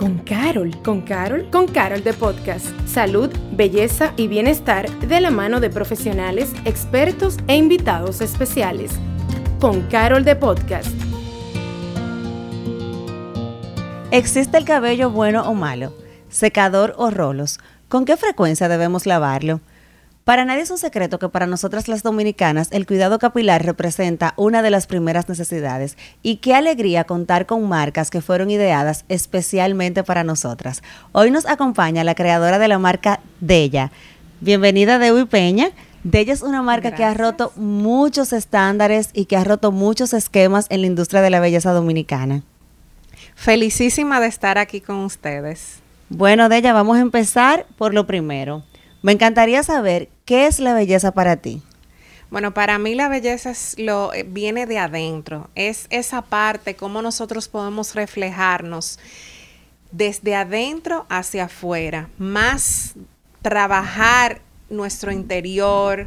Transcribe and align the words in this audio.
con 0.00 0.16
Carol. 0.20 0.74
¿Con 0.82 1.02
Carol? 1.02 1.50
Con 1.50 1.68
Carol 1.68 2.02
de 2.02 2.14
Podcast. 2.14 2.66
Salud, 2.86 3.30
belleza 3.52 4.14
y 4.16 4.28
bienestar 4.28 4.88
de 5.00 5.20
la 5.20 5.30
mano 5.30 5.60
de 5.60 5.68
profesionales, 5.68 6.54
expertos 6.64 7.36
e 7.48 7.56
invitados 7.56 8.22
especiales. 8.22 8.92
Con 9.60 9.82
Carol 9.88 10.24
de 10.24 10.36
Podcast. 10.36 10.88
¿Existe 14.10 14.56
el 14.56 14.64
cabello 14.64 15.10
bueno 15.10 15.42
o 15.42 15.52
malo? 15.52 15.92
¿Secador 16.30 16.94
o 16.96 17.10
rolos? 17.10 17.60
¿Con 17.90 18.06
qué 18.06 18.16
frecuencia 18.16 18.68
debemos 18.68 19.04
lavarlo? 19.04 19.60
Para 20.30 20.44
nadie 20.44 20.62
es 20.62 20.70
un 20.70 20.78
secreto 20.78 21.18
que 21.18 21.28
para 21.28 21.48
nosotras 21.48 21.88
las 21.88 22.04
dominicanas 22.04 22.68
el 22.70 22.86
cuidado 22.86 23.18
capilar 23.18 23.66
representa 23.66 24.32
una 24.36 24.62
de 24.62 24.70
las 24.70 24.86
primeras 24.86 25.28
necesidades 25.28 25.96
y 26.22 26.36
qué 26.36 26.54
alegría 26.54 27.02
contar 27.02 27.46
con 27.46 27.68
marcas 27.68 28.12
que 28.12 28.20
fueron 28.20 28.48
ideadas 28.48 29.04
especialmente 29.08 30.04
para 30.04 30.22
nosotras. 30.22 30.84
Hoy 31.10 31.32
nos 31.32 31.46
acompaña 31.46 32.04
la 32.04 32.14
creadora 32.14 32.60
de 32.60 32.68
la 32.68 32.78
marca 32.78 33.18
Della. 33.40 33.90
Bienvenida 34.40 35.00
Dewi 35.00 35.24
Peña. 35.24 35.72
Della 36.04 36.32
es 36.32 36.42
una 36.42 36.62
marca 36.62 36.94
que 36.94 37.02
ha 37.02 37.12
roto 37.12 37.52
muchos 37.56 38.32
estándares 38.32 39.10
y 39.12 39.24
que 39.24 39.36
ha 39.36 39.42
roto 39.42 39.72
muchos 39.72 40.12
esquemas 40.12 40.66
en 40.68 40.82
la 40.82 40.86
industria 40.86 41.22
de 41.22 41.30
la 41.30 41.40
belleza 41.40 41.72
dominicana. 41.72 42.44
Felicísima 43.34 44.20
de 44.20 44.28
estar 44.28 44.58
aquí 44.58 44.80
con 44.80 44.98
ustedes. 44.98 45.80
Bueno, 46.08 46.48
Della, 46.48 46.72
vamos 46.72 46.98
a 46.98 47.00
empezar 47.00 47.66
por 47.76 47.94
lo 47.94 48.06
primero. 48.06 48.62
Me 49.02 49.12
encantaría 49.12 49.62
saber 49.62 50.08
qué 50.24 50.46
es 50.46 50.60
la 50.60 50.74
belleza 50.74 51.12
para 51.12 51.36
ti. 51.36 51.62
Bueno, 52.30 52.54
para 52.54 52.78
mí 52.78 52.94
la 52.94 53.08
belleza 53.08 53.50
es 53.50 53.76
lo 53.78 54.12
eh, 54.12 54.22
viene 54.22 54.66
de 54.66 54.78
adentro, 54.78 55.50
es 55.56 55.86
esa 55.90 56.22
parte 56.22 56.76
cómo 56.76 57.02
nosotros 57.02 57.48
podemos 57.48 57.96
reflejarnos 57.96 59.00
desde 59.90 60.36
adentro 60.36 61.06
hacia 61.08 61.44
afuera, 61.44 62.08
más 62.18 62.94
trabajar 63.42 64.42
nuestro 64.68 65.10
interior, 65.10 66.06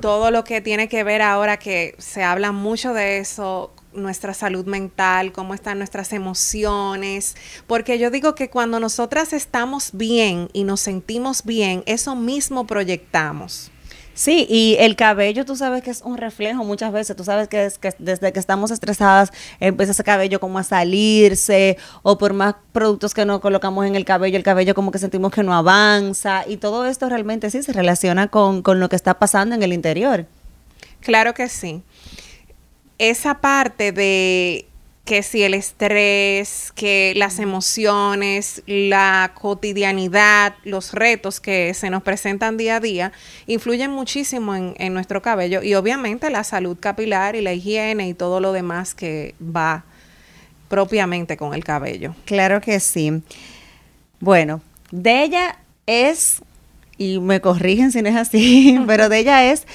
todo 0.00 0.30
lo 0.30 0.42
que 0.44 0.62
tiene 0.62 0.88
que 0.88 1.04
ver 1.04 1.20
ahora 1.20 1.58
que 1.58 1.94
se 1.98 2.24
habla 2.24 2.50
mucho 2.52 2.94
de 2.94 3.18
eso, 3.18 3.72
nuestra 3.94 4.34
salud 4.34 4.66
mental, 4.66 5.32
cómo 5.32 5.54
están 5.54 5.78
nuestras 5.78 6.12
emociones, 6.12 7.36
porque 7.66 7.98
yo 7.98 8.10
digo 8.10 8.34
que 8.34 8.50
cuando 8.50 8.80
nosotras 8.80 9.32
estamos 9.32 9.90
bien 9.92 10.48
y 10.52 10.64
nos 10.64 10.80
sentimos 10.80 11.44
bien, 11.44 11.82
eso 11.86 12.16
mismo 12.16 12.66
proyectamos. 12.66 13.70
Sí, 14.14 14.46
y 14.48 14.76
el 14.78 14.94
cabello 14.94 15.46
tú 15.46 15.56
sabes 15.56 15.82
que 15.82 15.90
es 15.90 16.02
un 16.02 16.18
reflejo 16.18 16.64
muchas 16.64 16.92
veces, 16.92 17.16
tú 17.16 17.24
sabes 17.24 17.48
que, 17.48 17.64
es, 17.64 17.78
que 17.78 17.94
desde 17.98 18.30
que 18.32 18.38
estamos 18.38 18.70
estresadas 18.70 19.32
empieza 19.58 19.92
ese 19.92 20.04
cabello 20.04 20.38
como 20.38 20.58
a 20.58 20.62
salirse 20.64 21.78
o 22.02 22.18
por 22.18 22.34
más 22.34 22.56
productos 22.72 23.14
que 23.14 23.24
no 23.24 23.40
colocamos 23.40 23.86
en 23.86 23.96
el 23.96 24.04
cabello, 24.04 24.36
el 24.36 24.42
cabello 24.42 24.74
como 24.74 24.90
que 24.90 24.98
sentimos 24.98 25.32
que 25.32 25.42
no 25.42 25.54
avanza 25.54 26.44
y 26.46 26.58
todo 26.58 26.84
esto 26.84 27.08
realmente 27.08 27.50
sí 27.50 27.62
se 27.62 27.72
relaciona 27.72 28.28
con, 28.28 28.60
con 28.60 28.80
lo 28.80 28.90
que 28.90 28.96
está 28.96 29.18
pasando 29.18 29.54
en 29.54 29.62
el 29.62 29.72
interior. 29.72 30.26
Claro 31.00 31.32
que 31.32 31.48
sí 31.48 31.82
esa 32.98 33.40
parte 33.40 33.92
de 33.92 34.66
que 35.04 35.24
si 35.24 35.42
el 35.42 35.54
estrés, 35.54 36.72
que 36.76 37.12
las 37.16 37.40
emociones, 37.40 38.62
la 38.66 39.32
cotidianidad, 39.34 40.54
los 40.62 40.92
retos 40.92 41.40
que 41.40 41.74
se 41.74 41.90
nos 41.90 42.04
presentan 42.04 42.56
día 42.56 42.76
a 42.76 42.80
día, 42.80 43.12
influyen 43.46 43.90
muchísimo 43.90 44.54
en, 44.54 44.74
en, 44.78 44.94
nuestro 44.94 45.20
cabello 45.20 45.60
y 45.62 45.74
obviamente 45.74 46.30
la 46.30 46.44
salud 46.44 46.76
capilar 46.78 47.34
y 47.34 47.40
la 47.40 47.52
higiene 47.52 48.08
y 48.08 48.14
todo 48.14 48.38
lo 48.38 48.52
demás 48.52 48.94
que 48.94 49.34
va 49.40 49.84
propiamente 50.68 51.36
con 51.36 51.52
el 51.52 51.64
cabello. 51.64 52.14
Claro 52.24 52.60
que 52.60 52.78
sí. 52.78 53.22
Bueno, 54.20 54.62
de 54.92 55.24
ella 55.24 55.58
es, 55.86 56.42
y 56.96 57.18
me 57.18 57.40
corrigen 57.40 57.90
si 57.90 58.02
no 58.02 58.08
es 58.08 58.16
así, 58.16 58.80
pero 58.86 59.08
de 59.08 59.18
ella 59.18 59.50
es 59.50 59.66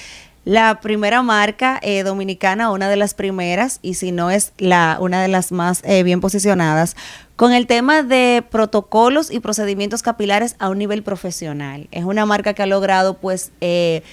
la 0.48 0.80
primera 0.80 1.22
marca 1.24 1.78
eh, 1.84 2.04
dominicana, 2.04 2.72
una 2.72 2.88
de 2.88 2.96
las 2.96 3.14
primeras, 3.14 3.80
y 3.82 3.96
si 3.96 4.14
no 4.14 4.32
es 4.32 4.54
la, 4.58 4.98
una 5.02 5.22
de 5.22 5.28
las 5.28 5.52
más 5.52 5.82
eh, 5.84 6.04
bien 6.04 6.22
posicionadas, 6.22 6.96
con 7.36 7.52
el 7.52 7.68
tema 7.68 8.02
de 8.02 8.46
protocolos 8.50 9.30
y 9.30 9.42
procedimientos 9.42 10.04
capilares 10.04 10.56
a 10.60 10.70
un 10.70 10.78
nivel 10.78 11.04
profesional. 11.04 11.90
Es 11.92 12.06
una 12.06 12.26
marca 12.26 12.54
que 12.54 12.64
ha 12.64 12.66
logrado, 12.66 13.16
pues, 13.16 13.52
eh, 13.60 14.04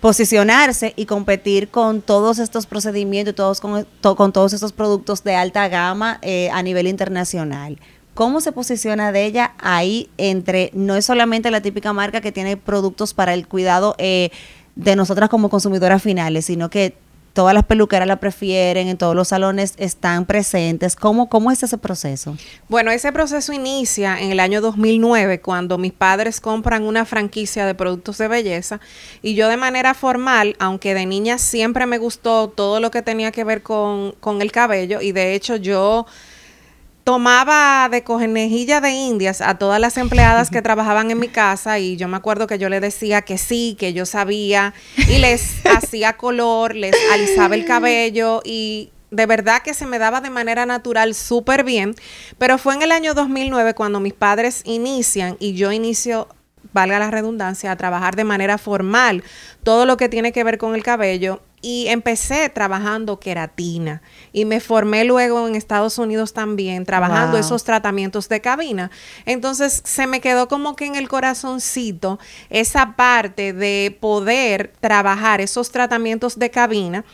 posicionarse 0.00 0.94
y 0.96 1.04
competir 1.04 1.68
con 1.68 2.00
todos 2.00 2.38
estos 2.38 2.64
procedimientos, 2.64 3.34
todos 3.34 3.60
con, 3.60 4.32
todos 4.32 4.54
estos 4.54 4.72
productos 4.72 5.24
de 5.24 5.34
alta 5.34 5.68
gama 5.68 6.20
a 6.52 6.62
nivel 6.62 6.86
internacional. 6.86 7.78
¿Cómo 8.14 8.40
se 8.40 8.50
posiciona 8.50 9.12
de 9.12 9.26
ella 9.26 9.52
ahí 9.58 10.08
entre, 10.16 10.70
no 10.72 10.96
es 10.96 11.04
solamente 11.04 11.50
la 11.50 11.60
típica 11.60 11.92
marca 11.92 12.22
que 12.22 12.32
tiene 12.32 12.56
productos 12.56 13.12
para 13.12 13.34
el 13.34 13.46
cuidado 13.46 13.94
eh, 13.98 14.30
de 14.76 14.94
nosotras 14.94 15.28
como 15.28 15.48
consumidoras 15.48 16.02
finales, 16.02 16.44
sino 16.44 16.70
que 16.70 16.94
todas 17.36 17.52
las 17.52 17.64
peluqueras 17.64 18.08
la 18.08 18.16
prefieren, 18.16 18.88
en 18.88 18.96
todos 18.96 19.14
los 19.14 19.28
salones 19.28 19.74
están 19.76 20.24
presentes. 20.24 20.96
¿Cómo, 20.96 21.28
¿Cómo 21.28 21.50
es 21.50 21.62
ese 21.62 21.76
proceso? 21.76 22.34
Bueno, 22.68 22.90
ese 22.90 23.12
proceso 23.12 23.52
inicia 23.52 24.18
en 24.18 24.32
el 24.32 24.40
año 24.40 24.62
2009, 24.62 25.40
cuando 25.40 25.76
mis 25.76 25.92
padres 25.92 26.40
compran 26.40 26.84
una 26.84 27.04
franquicia 27.04 27.66
de 27.66 27.74
productos 27.74 28.16
de 28.16 28.28
belleza 28.28 28.80
y 29.20 29.34
yo 29.34 29.48
de 29.48 29.58
manera 29.58 29.92
formal, 29.92 30.56
aunque 30.58 30.94
de 30.94 31.04
niña 31.04 31.36
siempre 31.36 31.84
me 31.84 31.98
gustó 31.98 32.48
todo 32.48 32.80
lo 32.80 32.90
que 32.90 33.02
tenía 33.02 33.32
que 33.32 33.44
ver 33.44 33.62
con, 33.62 34.12
con 34.12 34.40
el 34.40 34.50
cabello 34.50 35.02
y 35.02 35.12
de 35.12 35.34
hecho 35.34 35.56
yo 35.56 36.06
tomaba 37.06 37.88
de 37.88 38.02
conejilla 38.02 38.80
de 38.80 38.90
indias 38.90 39.40
a 39.40 39.58
todas 39.58 39.78
las 39.78 39.96
empleadas 39.96 40.50
que 40.50 40.60
trabajaban 40.68 41.08
en 41.12 41.20
mi 41.20 41.28
casa 41.28 41.78
y 41.78 41.96
yo 41.96 42.08
me 42.08 42.16
acuerdo 42.16 42.48
que 42.48 42.58
yo 42.58 42.68
le 42.68 42.80
decía 42.80 43.22
que 43.22 43.38
sí, 43.38 43.76
que 43.78 43.92
yo 43.92 44.06
sabía 44.06 44.74
y 44.96 45.18
les 45.18 45.64
hacía 45.76 46.14
color, 46.16 46.74
les 46.74 46.96
alisaba 47.12 47.54
el 47.54 47.64
cabello 47.64 48.42
y 48.44 48.90
de 49.12 49.24
verdad 49.24 49.62
que 49.62 49.72
se 49.72 49.86
me 49.86 50.00
daba 50.00 50.20
de 50.20 50.30
manera 50.30 50.66
natural 50.66 51.14
súper 51.14 51.62
bien, 51.62 51.94
pero 52.38 52.58
fue 52.58 52.74
en 52.74 52.82
el 52.82 52.90
año 52.90 53.14
2009 53.14 53.74
cuando 53.74 54.00
mis 54.00 54.12
padres 54.12 54.62
inician 54.64 55.36
y 55.38 55.52
yo 55.54 55.70
inicio 55.70 56.26
valga 56.72 56.98
la 56.98 57.12
redundancia, 57.12 57.70
a 57.70 57.76
trabajar 57.76 58.16
de 58.16 58.24
manera 58.24 58.58
formal 58.58 59.22
todo 59.62 59.86
lo 59.86 59.96
que 59.96 60.08
tiene 60.08 60.32
que 60.32 60.42
ver 60.42 60.58
con 60.58 60.74
el 60.74 60.82
cabello 60.82 61.40
y 61.62 61.86
empecé 61.88 62.48
trabajando 62.48 63.18
queratina. 63.18 64.02
Y 64.32 64.44
me 64.44 64.60
formé 64.60 65.04
luego 65.04 65.46
en 65.46 65.54
Estados 65.54 65.98
Unidos 65.98 66.32
también 66.32 66.84
trabajando 66.84 67.38
esos 67.38 67.64
tratamientos 67.64 68.28
de 68.28 68.40
cabina. 68.40 68.90
Entonces 69.24 69.82
se 69.84 70.06
me 70.06 70.20
quedó 70.20 70.48
como 70.48 70.76
que 70.76 70.86
en 70.86 70.96
el 70.96 71.08
corazoncito 71.08 72.18
esa 72.50 72.96
parte 72.96 73.52
de 73.52 73.96
poder 74.00 74.72
trabajar 74.80 75.40
esos 75.40 75.70
tratamientos 75.70 76.38
de 76.38 76.50
cabina 76.50 77.04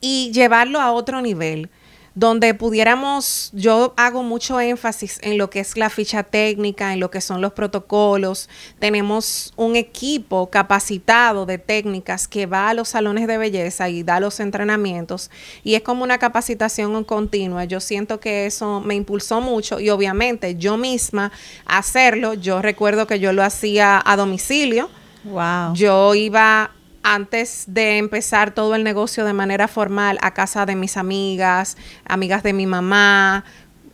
y 0.00 0.30
llevarlo 0.32 0.80
a 0.80 0.92
otro 0.92 1.20
nivel 1.20 1.70
donde 2.18 2.52
pudiéramos, 2.52 3.50
yo 3.52 3.94
hago 3.96 4.24
mucho 4.24 4.58
énfasis 4.58 5.20
en 5.22 5.38
lo 5.38 5.50
que 5.50 5.60
es 5.60 5.76
la 5.76 5.88
ficha 5.88 6.24
técnica, 6.24 6.92
en 6.92 6.98
lo 6.98 7.12
que 7.12 7.20
son 7.20 7.40
los 7.40 7.52
protocolos. 7.52 8.48
Tenemos 8.80 9.52
un 9.54 9.76
equipo 9.76 10.50
capacitado 10.50 11.46
de 11.46 11.58
técnicas 11.58 12.26
que 12.26 12.46
va 12.46 12.70
a 12.70 12.74
los 12.74 12.88
salones 12.88 13.28
de 13.28 13.38
belleza 13.38 13.88
y 13.88 14.02
da 14.02 14.18
los 14.18 14.40
entrenamientos 14.40 15.30
y 15.62 15.76
es 15.76 15.82
como 15.82 16.02
una 16.02 16.18
capacitación 16.18 17.04
continua. 17.04 17.66
Yo 17.66 17.78
siento 17.78 18.18
que 18.18 18.46
eso 18.46 18.80
me 18.80 18.96
impulsó 18.96 19.40
mucho 19.40 19.78
y 19.78 19.90
obviamente 19.90 20.56
yo 20.56 20.76
misma 20.76 21.30
hacerlo, 21.66 22.34
yo 22.34 22.60
recuerdo 22.60 23.06
que 23.06 23.20
yo 23.20 23.32
lo 23.32 23.44
hacía 23.44 24.02
a 24.04 24.16
domicilio. 24.16 24.90
Wow. 25.22 25.74
Yo 25.74 26.16
iba 26.16 26.72
antes 27.02 27.64
de 27.66 27.98
empezar 27.98 28.52
todo 28.52 28.74
el 28.74 28.84
negocio 28.84 29.24
de 29.24 29.32
manera 29.32 29.68
formal 29.68 30.18
a 30.22 30.34
casa 30.34 30.66
de 30.66 30.76
mis 30.76 30.96
amigas, 30.96 31.76
amigas 32.04 32.42
de 32.42 32.52
mi 32.52 32.66
mamá, 32.66 33.44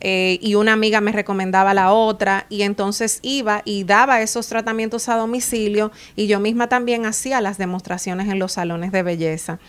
eh, 0.06 0.38
y 0.42 0.54
una 0.54 0.75
amiga 0.75 1.00
me 1.00 1.12
recomendaba 1.12 1.73
la 1.73 1.90
otra 1.90 2.44
y 2.50 2.61
entonces 2.61 3.20
iba 3.23 3.62
y 3.64 3.84
daba 3.84 4.20
esos 4.20 4.46
tratamientos 4.49 5.08
a 5.08 5.17
domicilio 5.17 5.93
y 6.14 6.26
yo 6.26 6.40
misma 6.40 6.69
también 6.69 7.06
hacía 7.06 7.40
las 7.40 7.56
demostraciones 7.56 8.28
en 8.28 8.38
los 8.38 8.52
salones 8.52 8.93
de 8.93 9.02
belleza. 9.02 9.61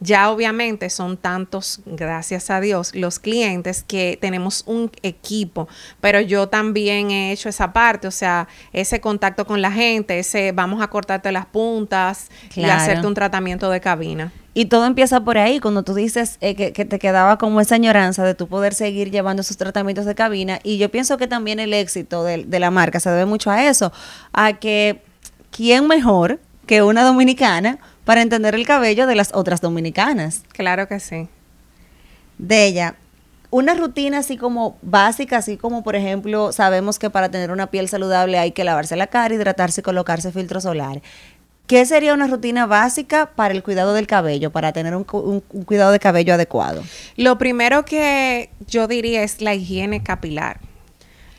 Ya 0.00 0.30
obviamente 0.30 0.88
son 0.88 1.18
tantos, 1.18 1.80
gracias 1.84 2.48
a 2.48 2.60
Dios, 2.60 2.94
los 2.94 3.18
clientes 3.18 3.84
que 3.86 4.18
tenemos 4.18 4.64
un 4.66 4.90
equipo, 5.02 5.68
pero 6.00 6.20
yo 6.20 6.48
también 6.48 7.10
he 7.10 7.32
hecho 7.32 7.50
esa 7.50 7.74
parte, 7.74 8.08
o 8.08 8.10
sea, 8.10 8.48
ese 8.72 9.02
contacto 9.02 9.46
con 9.46 9.60
la 9.60 9.70
gente, 9.70 10.18
ese 10.18 10.52
vamos 10.52 10.80
a 10.80 10.88
cortarte 10.88 11.30
las 11.32 11.44
puntas 11.44 12.30
y 12.54 12.64
hacerte 12.64 13.06
un 13.06 13.14
tratamiento 13.14 13.68
de 13.68 13.80
cabina. 13.82 14.32
Y 14.52 14.64
todo 14.64 14.86
empieza 14.86 15.20
por 15.20 15.38
ahí, 15.38 15.60
cuando 15.60 15.82
tú 15.84 15.94
dices 15.94 16.38
eh, 16.40 16.54
que, 16.54 16.84
te 16.84 16.98
quedaba 16.98 17.38
como 17.38 17.60
esa 17.60 17.76
añoranza 17.76 18.24
de 18.24 18.34
tu 18.34 18.48
poder 18.48 18.74
seguir 18.74 19.10
llevando 19.10 19.42
esos 19.42 19.56
tratamientos 19.56 20.06
de 20.06 20.14
cabina. 20.14 20.58
Y 20.64 20.78
yo 20.78 20.90
pienso 20.90 21.18
que 21.18 21.28
también 21.28 21.60
el 21.60 21.72
éxito 21.72 22.24
de, 22.24 22.44
de 22.44 22.58
la 22.58 22.70
marca 22.70 22.98
se 23.00 23.10
debe 23.10 23.26
mucho 23.26 23.50
a 23.50 23.66
eso, 23.66 23.92
a 24.32 24.54
que 24.54 25.02
quién 25.50 25.86
mejor 25.86 26.40
que 26.66 26.82
una 26.82 27.04
dominicana 27.04 27.78
para 28.10 28.22
entender 28.22 28.56
el 28.56 28.66
cabello 28.66 29.06
de 29.06 29.14
las 29.14 29.30
otras 29.34 29.60
dominicanas. 29.60 30.42
Claro 30.48 30.88
que 30.88 30.98
sí. 30.98 31.28
De 32.38 32.66
ella, 32.66 32.96
una 33.50 33.74
rutina 33.74 34.18
así 34.18 34.36
como 34.36 34.76
básica, 34.82 35.36
así 35.36 35.56
como 35.56 35.84
por 35.84 35.94
ejemplo 35.94 36.50
sabemos 36.50 36.98
que 36.98 37.08
para 37.08 37.30
tener 37.30 37.52
una 37.52 37.68
piel 37.68 37.88
saludable 37.88 38.36
hay 38.36 38.50
que 38.50 38.64
lavarse 38.64 38.96
la 38.96 39.06
cara, 39.06 39.32
hidratarse 39.32 39.80
y 39.80 39.84
colocarse 39.84 40.32
filtro 40.32 40.60
solar. 40.60 41.02
¿Qué 41.68 41.86
sería 41.86 42.12
una 42.12 42.26
rutina 42.26 42.66
básica 42.66 43.26
para 43.36 43.54
el 43.54 43.62
cuidado 43.62 43.94
del 43.94 44.08
cabello, 44.08 44.50
para 44.50 44.72
tener 44.72 44.96
un, 44.96 45.04
cuidado 45.04 45.92
de 45.92 46.00
cabello 46.00 46.34
adecuado? 46.34 46.82
Lo 47.14 47.38
primero 47.38 47.84
que 47.84 48.50
yo 48.66 48.88
diría 48.88 49.22
es 49.22 49.40
la 49.40 49.54
higiene 49.54 50.02
capilar. 50.02 50.58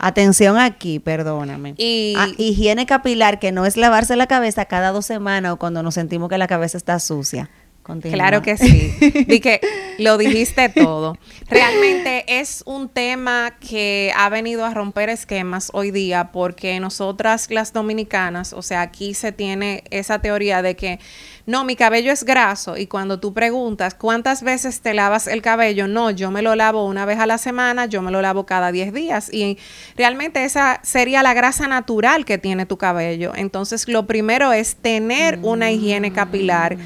Atención 0.04 0.58
aquí, 0.58 0.98
perdóname. 0.98 1.76
Y 1.78 2.16
ah, 2.18 2.28
higiene 2.40 2.88
capilar, 2.88 3.38
que 3.38 3.52
no 3.52 3.68
es 3.68 3.78
lavarse 3.78 4.16
la 4.16 4.26
cabeza 4.26 4.66
cada 4.66 4.92
dos 4.92 5.06
semanas 5.06 5.52
o 5.54 5.58
cuando 5.58 5.84
nos 5.84 5.94
sentimos 5.94 6.28
que 6.28 6.40
la 6.40 6.48
cabeza 6.48 6.76
está 6.76 7.00
sucia. 7.00 7.52
Claro 8.00 8.42
que 8.42 8.58
sí. 8.58 8.96
y 9.28 9.40
que 9.40 9.62
lo 9.98 10.18
dijiste 10.18 10.70
todo. 10.70 11.18
Realmente 11.50 12.40
es 12.40 12.64
un 12.66 12.90
tema 12.90 13.54
que 13.60 14.12
ha 14.16 14.30
venido 14.30 14.66
a 14.66 14.74
romper 14.74 15.10
esquemas 15.10 15.70
hoy 15.74 15.92
día 15.92 16.32
porque 16.32 16.80
nosotras 16.80 17.50
las 17.50 17.74
dominicanas, 17.74 18.54
o 18.54 18.62
sea, 18.62 18.82
aquí 18.82 19.14
se 19.14 19.32
tiene 19.32 19.84
esa 19.92 20.20
teoría 20.20 20.62
de 20.62 20.76
que 20.76 21.00
no, 21.46 21.66
mi 21.66 21.76
cabello 21.76 22.12
es 22.12 22.24
graso 22.24 22.78
y 22.78 22.88
cuando 22.88 23.20
tú 23.20 23.34
preguntas 23.34 23.96
cuántas 23.96 24.44
veces 24.44 24.82
te 24.82 24.94
lavas 24.94 25.28
el 25.28 25.42
cabello, 25.42 25.88
no, 25.88 26.12
yo 26.12 26.32
me 26.32 26.42
lo 26.42 26.56
lavo 26.56 26.86
una 26.86 27.06
vez 27.06 27.20
a 27.20 27.26
la 27.26 27.38
semana, 27.38 27.88
yo 27.88 28.02
me 28.02 28.12
lo 28.12 28.22
lavo 28.22 28.46
cada 28.46 28.72
10 28.72 28.94
días 28.94 29.34
y 29.34 29.58
realmente 29.98 30.44
esa 30.44 30.80
sería 30.84 31.24
la 31.24 31.34
grasa 31.34 31.68
natural 31.68 32.26
que 32.26 32.38
tiene 32.38 32.66
tu 32.66 32.78
cabello. 32.78 33.34
Entonces, 33.36 33.88
lo 33.88 34.06
primero 34.06 34.54
es 34.54 34.76
tener 34.76 35.40
una 35.42 35.72
higiene 35.72 36.14
capilar 36.14 36.78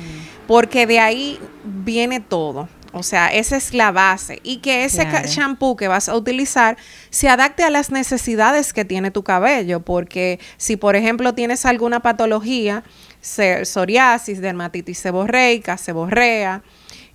porque 0.48 0.86
de 0.88 1.00
ahí 1.00 1.40
viene 1.64 2.20
todo. 2.20 2.68
O 2.98 3.04
sea, 3.04 3.28
esa 3.28 3.58
es 3.58 3.74
la 3.74 3.92
base. 3.92 4.40
Y 4.42 4.60
que 4.60 4.86
ese 4.86 5.06
shampoo 5.28 5.76
que 5.76 5.90
vas 5.90 6.08
a 6.08 6.16
utilizar 6.16 6.78
se 7.10 7.28
adapte 7.28 7.64
a 7.64 7.70
las 7.70 7.92
necesidades 7.92 8.72
que 8.72 8.86
tiene 8.86 9.12
tu 9.12 9.22
cabello. 9.22 9.82
Porque 9.82 10.40
si, 10.56 10.78
por 10.78 10.96
ejemplo, 10.96 11.34
tienes 11.34 11.66
alguna 11.66 12.00
patología, 12.00 12.84
psoriasis, 13.20 14.40
dermatitis 14.40 14.98
seborreica, 14.98 15.78
seborrea, 15.78 16.64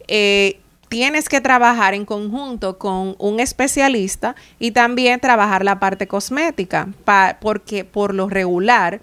eh, 0.06 0.60
tienes 0.90 1.28
que 1.28 1.40
trabajar 1.40 1.94
en 1.94 2.04
conjunto 2.04 2.76
con 2.76 3.14
un 3.18 3.40
especialista 3.40 4.34
y 4.58 4.72
también 4.72 5.20
trabajar 5.20 5.64
la 5.64 5.78
parte 5.78 6.08
cosmética, 6.08 6.88
porque 7.40 7.84
por 7.84 8.12
lo 8.12 8.28
regular 8.28 9.00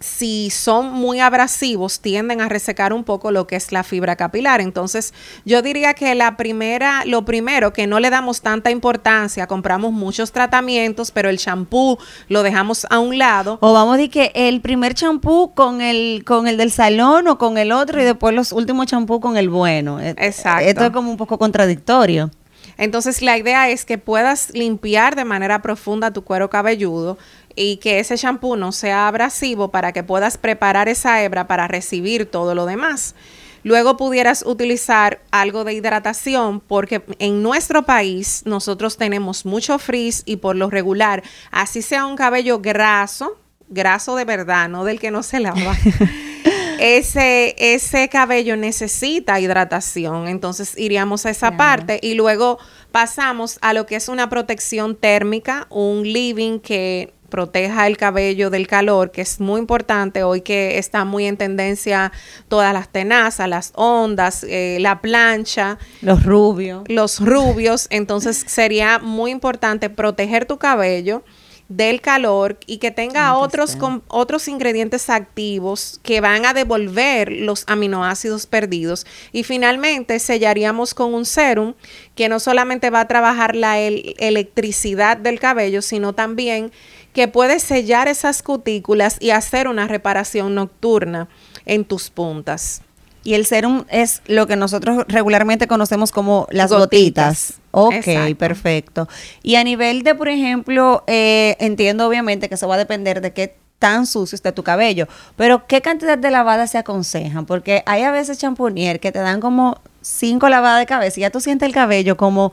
si 0.00 0.50
son 0.50 0.92
muy 0.92 1.20
abrasivos, 1.20 2.00
tienden 2.00 2.40
a 2.40 2.48
resecar 2.48 2.92
un 2.92 3.04
poco 3.04 3.30
lo 3.30 3.46
que 3.46 3.56
es 3.56 3.72
la 3.72 3.82
fibra 3.82 4.16
capilar. 4.16 4.60
Entonces, 4.60 5.14
yo 5.44 5.62
diría 5.62 5.94
que 5.94 6.14
la 6.14 6.36
primera, 6.36 7.04
lo 7.04 7.24
primero, 7.24 7.72
que 7.72 7.86
no 7.86 8.00
le 8.00 8.10
damos 8.10 8.40
tanta 8.40 8.70
importancia, 8.70 9.46
compramos 9.46 9.92
muchos 9.92 10.32
tratamientos, 10.32 11.10
pero 11.10 11.28
el 11.28 11.38
champú 11.38 11.98
lo 12.28 12.42
dejamos 12.42 12.86
a 12.90 12.98
un 12.98 13.18
lado. 13.18 13.58
O 13.60 13.72
vamos 13.72 13.94
a 13.94 13.96
decir 13.96 14.10
que 14.10 14.32
el 14.34 14.60
primer 14.60 14.94
champú 14.94 15.52
con 15.54 15.80
el, 15.80 16.24
con 16.24 16.48
el 16.48 16.56
del 16.56 16.70
salón 16.70 17.28
o 17.28 17.38
con 17.38 17.58
el 17.58 17.72
otro 17.72 18.00
y 18.00 18.04
después 18.04 18.34
los 18.34 18.52
últimos 18.52 18.86
champú 18.86 19.20
con 19.20 19.36
el 19.36 19.48
bueno. 19.48 20.00
E, 20.00 20.10
Exacto. 20.10 20.68
Esto 20.68 20.84
es 20.84 20.90
como 20.90 21.10
un 21.10 21.16
poco 21.16 21.38
contradictorio. 21.38 22.30
Entonces, 22.78 23.22
la 23.22 23.36
idea 23.36 23.68
es 23.68 23.84
que 23.84 23.98
puedas 23.98 24.50
limpiar 24.54 25.16
de 25.16 25.24
manera 25.24 25.60
profunda 25.60 26.12
tu 26.12 26.22
cuero 26.22 26.48
cabelludo 26.48 27.18
y 27.58 27.78
que 27.78 27.98
ese 27.98 28.16
shampoo 28.16 28.56
no 28.56 28.70
sea 28.70 29.08
abrasivo 29.08 29.70
para 29.72 29.92
que 29.92 30.04
puedas 30.04 30.38
preparar 30.38 30.88
esa 30.88 31.22
hebra 31.22 31.48
para 31.48 31.66
recibir 31.66 32.26
todo 32.26 32.54
lo 32.54 32.66
demás. 32.66 33.16
Luego 33.64 33.96
pudieras 33.96 34.44
utilizar 34.46 35.20
algo 35.32 35.64
de 35.64 35.74
hidratación 35.74 36.60
porque 36.60 37.02
en 37.18 37.42
nuestro 37.42 37.84
país 37.84 38.42
nosotros 38.44 38.96
tenemos 38.96 39.44
mucho 39.44 39.78
frizz 39.80 40.22
y 40.24 40.36
por 40.36 40.54
lo 40.54 40.70
regular, 40.70 41.24
así 41.50 41.82
sea 41.82 42.06
un 42.06 42.16
cabello 42.16 42.60
graso, 42.60 43.36
graso 43.68 44.14
de 44.14 44.24
verdad, 44.24 44.68
no 44.68 44.84
del 44.84 45.00
que 45.00 45.10
no 45.10 45.24
se 45.24 45.40
lava. 45.40 45.76
ese, 46.78 47.56
ese 47.58 48.08
cabello 48.08 48.56
necesita 48.56 49.40
hidratación. 49.40 50.28
Entonces 50.28 50.78
iríamos 50.78 51.26
a 51.26 51.30
esa 51.30 51.56
parte 51.56 51.98
y 52.00 52.14
luego 52.14 52.58
pasamos 52.92 53.58
a 53.60 53.72
lo 53.72 53.84
que 53.86 53.96
es 53.96 54.08
una 54.08 54.30
protección 54.30 54.94
térmica, 54.94 55.66
un 55.70 56.04
living 56.04 56.60
que 56.60 57.17
proteja 57.28 57.86
el 57.86 57.96
cabello 57.96 58.50
del 58.50 58.66
calor, 58.66 59.10
que 59.10 59.22
es 59.22 59.40
muy 59.40 59.60
importante 59.60 60.22
hoy 60.22 60.40
que 60.40 60.78
está 60.78 61.04
muy 61.04 61.26
en 61.26 61.36
tendencia 61.36 62.12
todas 62.48 62.72
las 62.72 62.88
tenazas, 62.88 63.48
las 63.48 63.72
ondas, 63.74 64.44
eh, 64.48 64.78
la 64.80 65.00
plancha. 65.00 65.78
Los 66.00 66.24
rubios. 66.24 66.84
Los 66.88 67.20
rubios. 67.20 67.86
Entonces 67.90 68.36
sería 68.46 68.98
muy 68.98 69.30
importante 69.30 69.90
proteger 69.90 70.46
tu 70.46 70.58
cabello 70.58 71.22
del 71.68 72.00
calor 72.00 72.58
y 72.66 72.78
que 72.78 72.90
tenga 72.90 73.36
otros, 73.36 73.76
otros 74.08 74.48
ingredientes 74.48 75.10
activos 75.10 76.00
que 76.02 76.22
van 76.22 76.46
a 76.46 76.54
devolver 76.54 77.30
los 77.30 77.64
aminoácidos 77.66 78.46
perdidos. 78.46 79.06
Y 79.32 79.42
finalmente 79.42 80.18
sellaríamos 80.18 80.94
con 80.94 81.12
un 81.12 81.26
serum 81.26 81.74
que 82.14 82.30
no 82.30 82.40
solamente 82.40 82.88
va 82.88 83.00
a 83.00 83.08
trabajar 83.08 83.54
la 83.54 83.78
electricidad 83.78 85.18
del 85.18 85.38
cabello, 85.38 85.82
sino 85.82 86.14
también 86.14 86.72
que 87.18 87.26
puede 87.26 87.58
sellar 87.58 88.06
esas 88.06 88.44
cutículas 88.44 89.16
y 89.18 89.30
hacer 89.30 89.66
una 89.66 89.88
reparación 89.88 90.54
nocturna 90.54 91.26
en 91.66 91.84
tus 91.84 92.10
puntas. 92.10 92.80
Y 93.24 93.34
el 93.34 93.44
serum 93.44 93.86
es 93.90 94.22
lo 94.28 94.46
que 94.46 94.54
nosotros 94.54 95.04
regularmente 95.08 95.66
conocemos 95.66 96.12
como 96.12 96.46
las 96.52 96.70
gotitas. 96.70 97.54
Ok, 97.72 98.36
perfecto. 98.38 99.08
Y 99.42 99.56
a 99.56 99.64
nivel 99.64 100.04
de, 100.04 100.14
por 100.14 100.28
ejemplo, 100.28 101.02
eh, 101.08 101.56
entiendo 101.58 102.06
obviamente 102.06 102.48
que 102.48 102.54
eso 102.54 102.68
va 102.68 102.76
a 102.76 102.78
depender 102.78 103.20
de 103.20 103.32
qué 103.32 103.56
tan 103.80 104.06
sucio 104.06 104.36
esté 104.36 104.52
tu 104.52 104.62
cabello, 104.62 105.08
pero 105.34 105.66
¿qué 105.66 105.82
cantidad 105.82 106.18
de 106.18 106.30
lavadas 106.30 106.70
se 106.70 106.78
aconsejan? 106.78 107.46
Porque 107.46 107.82
hay 107.86 108.04
a 108.04 108.12
veces 108.12 108.38
champonier 108.38 109.00
que 109.00 109.10
te 109.10 109.18
dan 109.18 109.40
como 109.40 109.80
cinco 110.02 110.48
lavadas 110.48 110.78
de 110.78 110.86
cabeza 110.86 111.18
y 111.18 111.22
ya 111.22 111.30
tú 111.30 111.40
sientes 111.40 111.66
el 111.66 111.74
cabello 111.74 112.16
como 112.16 112.52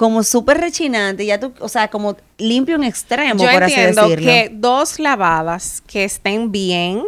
como 0.00 0.22
súper 0.22 0.56
rechinante, 0.56 1.26
ya 1.26 1.38
tú, 1.38 1.52
o 1.60 1.68
sea, 1.68 1.88
como 1.88 2.16
limpio 2.38 2.76
en 2.76 2.84
extremo, 2.84 3.44
Yo 3.44 3.52
por 3.52 3.64
así 3.64 3.78
decirlo. 3.78 4.16
que 4.16 4.48
dos 4.50 4.98
lavadas 4.98 5.82
que 5.86 6.04
estén 6.04 6.50
bien 6.50 7.02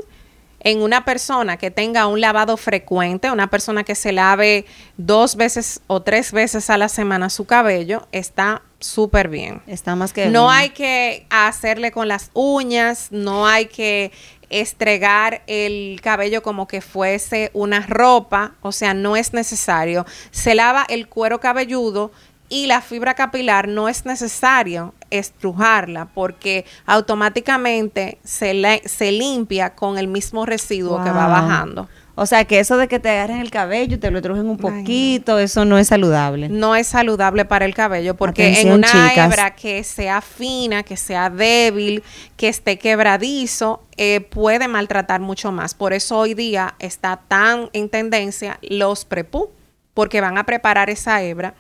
en 0.61 0.83
una 0.83 1.03
persona 1.03 1.57
que 1.57 1.71
tenga 1.71 2.07
un 2.07 2.21
lavado 2.21 2.59
frecuente, 2.59 3.31
una 3.31 3.49
persona 3.49 3.83
que 3.83 3.95
se 3.95 4.13
lave 4.13 4.67
dos 4.99 5.37
veces 5.37 5.81
o 5.87 6.03
tres 6.03 6.33
veces 6.33 6.69
a 6.69 6.77
la 6.77 6.91
semana 6.91 7.31
su 7.31 7.47
cabello, 7.47 8.07
está 8.13 8.61
súper 8.79 9.29
bien. 9.29 9.63
Está 9.67 9.97
más 9.97 10.13
que 10.13 10.27
No 10.27 10.51
hay 10.51 10.69
que 10.69 11.25
hacerle 11.31 11.93
con 11.93 12.09
las 12.09 12.31
uñas, 12.35 13.09
no 13.11 13.47
hay 13.47 13.69
que 13.69 14.13
estregar 14.51 15.41
el 15.47 15.99
cabello 16.03 16.43
como 16.43 16.69
que 16.69 16.83
fuese 16.83 17.51
una 17.55 17.81
ropa, 17.81 18.53
o 18.61 18.71
sea, 18.71 18.93
no 18.93 19.17
es 19.17 19.33
necesario. 19.33 20.05
Se 20.31 20.55
lava 20.55 20.85
el 20.91 21.09
cuero 21.09 21.41
cabelludo 21.41 22.13
y 22.53 22.67
la 22.67 22.83
fibra 22.83 23.15
capilar 23.15 23.67
no 23.67 23.89
es 23.89 24.05
necesario 24.05 24.93
estrujarla 25.09 26.11
porque 26.13 26.67
automáticamente 26.85 28.19
se, 28.25 28.83
se 28.85 29.11
limpia 29.11 29.75
con 29.75 29.97
el 29.97 30.07
mismo 30.07 30.45
residuo 30.45 31.03
que 31.03 31.11
va 31.11 31.29
bajando. 31.29 31.89
O 32.15 32.27
sea, 32.27 32.45
que 32.45 32.61
eso 32.61 32.77
de 32.77 32.89
que 32.89 33.01
te 33.01 33.09
agarren 33.09 33.39
el 33.39 33.51
cabello 33.51 33.95
y 33.95 33.99
te 33.99 34.11
lo 34.11 34.19
estrujen 34.19 34.47
un 34.47 34.59
poquito, 34.59 35.39
eso 35.39 35.65
no 35.65 35.79
es 35.79 35.89
saludable. 35.89 36.51
No 36.51 36.77
es 36.77 36.89
saludable 36.89 37.47
para 37.47 37.65
el 37.65 37.75
cabello 37.75 38.17
porque 38.17 38.61
en 38.61 38.73
una 38.73 39.15
hebra 39.15 39.55
que 39.55 39.83
sea 39.83 40.21
fina, 40.21 40.83
que 40.83 40.99
sea 40.99 41.31
débil, 41.31 42.03
que 42.37 42.49
esté 42.49 42.79
quebradizo, 42.79 43.83
eh, 43.97 44.21
puede 44.21 44.69
maltratar 44.69 45.23
mucho 45.23 45.53
más. 45.53 45.73
Por 45.73 45.95
eso 45.95 46.19
hoy 46.19 46.35
día 46.35 46.75
está 46.81 47.19
tan 47.29 47.71
en 47.73 47.89
tendencia 47.89 48.59
los 48.61 49.07
prepú, 49.07 49.49
porque 49.95 50.21
van 50.21 50.37
a 50.37 50.45
preparar 50.45 50.91
esa 50.91 51.23
hebra 51.23 51.55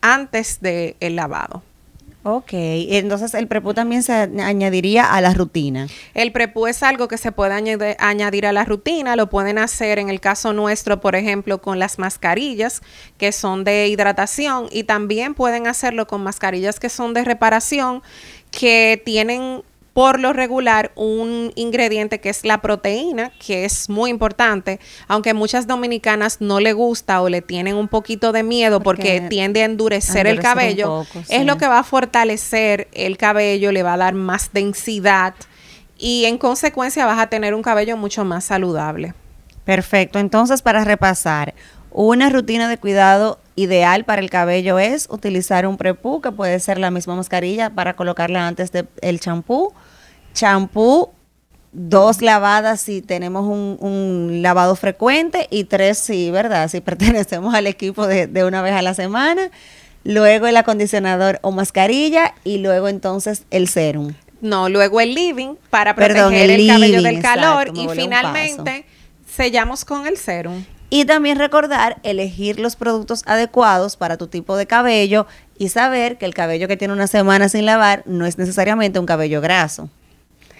antes 0.00 0.60
del 0.60 0.96
el 1.00 1.16
lavado. 1.16 1.62
Ok, 2.22 2.50
entonces 2.52 3.32
el 3.32 3.48
prepú 3.48 3.72
también 3.72 4.02
se 4.02 4.12
añadiría 4.12 5.10
a 5.14 5.22
la 5.22 5.32
rutina. 5.32 5.86
El 6.12 6.32
prepú 6.32 6.66
es 6.66 6.82
algo 6.82 7.08
que 7.08 7.16
se 7.16 7.32
puede 7.32 7.96
añadir, 7.98 8.44
a 8.46 8.52
la 8.52 8.66
rutina, 8.66 9.16
lo 9.16 9.30
pueden 9.30 9.56
hacer 9.56 9.98
en 9.98 10.10
el 10.10 10.20
caso 10.20 10.52
nuestro, 10.52 11.00
por 11.00 11.16
ejemplo, 11.16 11.62
con 11.62 11.78
las 11.78 11.98
mascarillas 11.98 12.82
que 13.16 13.32
son 13.32 13.64
de 13.64 13.88
hidratación 13.88 14.68
y 14.70 14.84
también 14.84 15.32
pueden 15.32 15.66
hacerlo 15.66 16.06
con 16.06 16.22
mascarillas 16.22 16.78
que 16.78 16.90
son 16.90 17.14
de 17.14 17.24
reparación 17.24 18.02
que 18.50 19.00
tienen 19.02 19.62
por 19.92 20.20
lo 20.20 20.32
regular 20.32 20.92
un 20.94 21.52
ingrediente 21.56 22.20
que 22.20 22.28
es 22.28 22.44
la 22.44 22.60
proteína, 22.60 23.32
que 23.44 23.64
es 23.64 23.88
muy 23.88 24.10
importante, 24.10 24.78
aunque 25.08 25.34
muchas 25.34 25.66
dominicanas 25.66 26.40
no 26.40 26.60
le 26.60 26.72
gusta 26.72 27.20
o 27.22 27.28
le 27.28 27.42
tienen 27.42 27.76
un 27.76 27.88
poquito 27.88 28.32
de 28.32 28.42
miedo 28.42 28.80
porque, 28.80 29.26
tiende 29.28 29.62
a 29.62 29.64
endurecer, 29.64 30.26
el 30.26 30.40
cabello, 30.40 31.04
es 31.28 31.44
lo 31.44 31.56
que 31.58 31.66
va 31.66 31.80
a 31.80 31.84
fortalecer 31.84 32.88
el 32.92 33.16
cabello, 33.16 33.72
le 33.72 33.82
va 33.82 33.94
a 33.94 33.96
dar 33.96 34.14
más 34.14 34.52
densidad 34.52 35.34
y 35.98 36.24
en 36.24 36.38
consecuencia 36.38 37.06
vas 37.06 37.18
a 37.18 37.26
tener 37.26 37.54
un 37.54 37.62
cabello 37.62 37.96
mucho 37.96 38.24
más 38.24 38.44
saludable. 38.44 39.14
Perfecto, 39.64 40.18
entonces 40.18 40.62
para 40.62 40.84
repasar, 40.84 41.54
una 41.92 42.30
rutina 42.30 42.68
de 42.68 42.78
cuidado 42.78 43.38
ideal 43.62 44.04
para 44.04 44.20
el 44.22 44.30
cabello 44.30 44.78
es 44.78 45.08
utilizar 45.10 45.66
un 45.66 45.76
prepú, 45.76 46.20
que 46.20 46.32
puede 46.32 46.58
ser 46.60 46.78
la 46.78 46.90
misma 46.90 47.16
mascarilla 47.16 47.70
para 47.70 47.94
colocarla 47.94 48.46
antes 48.46 48.72
del 48.72 49.20
champú. 49.20 49.72
Champú, 50.34 51.10
dos 51.72 52.22
lavadas 52.22 52.80
si 52.80 53.02
tenemos 53.02 53.46
un, 53.46 54.40
lavado 54.42 54.76
frecuente 54.76 55.46
y 55.50 55.64
tres 55.64 55.98
si, 55.98 56.30
¿verdad? 56.30 56.68
Si 56.68 56.80
pertenecemos 56.80 57.54
al 57.54 57.66
equipo 57.66 58.06
de, 58.06 58.26
de 58.26 58.44
una 58.44 58.62
vez 58.62 58.74
a 58.74 58.82
la 58.82 58.94
semana. 58.94 59.50
Luego 60.02 60.46
el 60.46 60.56
acondicionador 60.56 61.38
o 61.42 61.50
mascarilla 61.50 62.34
y 62.42 62.58
luego 62.58 62.88
entonces 62.88 63.44
el 63.50 63.68
serum. 63.68 64.14
No, 64.40 64.68
luego 64.68 65.00
el 65.00 65.14
living 65.14 65.56
para 65.68 65.94
proteger 65.94 66.50
el, 66.50 66.66
cabello 66.66 67.02
del 67.02 67.20
calor 67.20 67.72
y 67.74 67.86
finalmente 67.88 68.86
sellamos 69.30 69.84
con 69.84 70.06
el 70.06 70.16
serum. 70.16 70.64
Y 70.90 71.04
también 71.04 71.38
recordar 71.38 71.98
elegir 72.02 72.58
los 72.58 72.76
productos 72.76 73.22
adecuados 73.26 73.96
para 73.96 74.16
tu 74.16 74.26
tipo 74.26 74.56
de 74.56 74.66
cabello 74.66 75.26
y 75.56 75.68
saber 75.68 76.18
que 76.18 76.26
el 76.26 76.34
cabello 76.34 76.66
que 76.66 76.76
tiene 76.76 76.92
una 76.92 77.06
semana 77.06 77.48
sin 77.48 77.64
lavar 77.64 78.02
no 78.06 78.26
es 78.26 78.38
necesariamente 78.38 78.98
un 78.98 79.06
cabello 79.06 79.40
graso. 79.40 79.88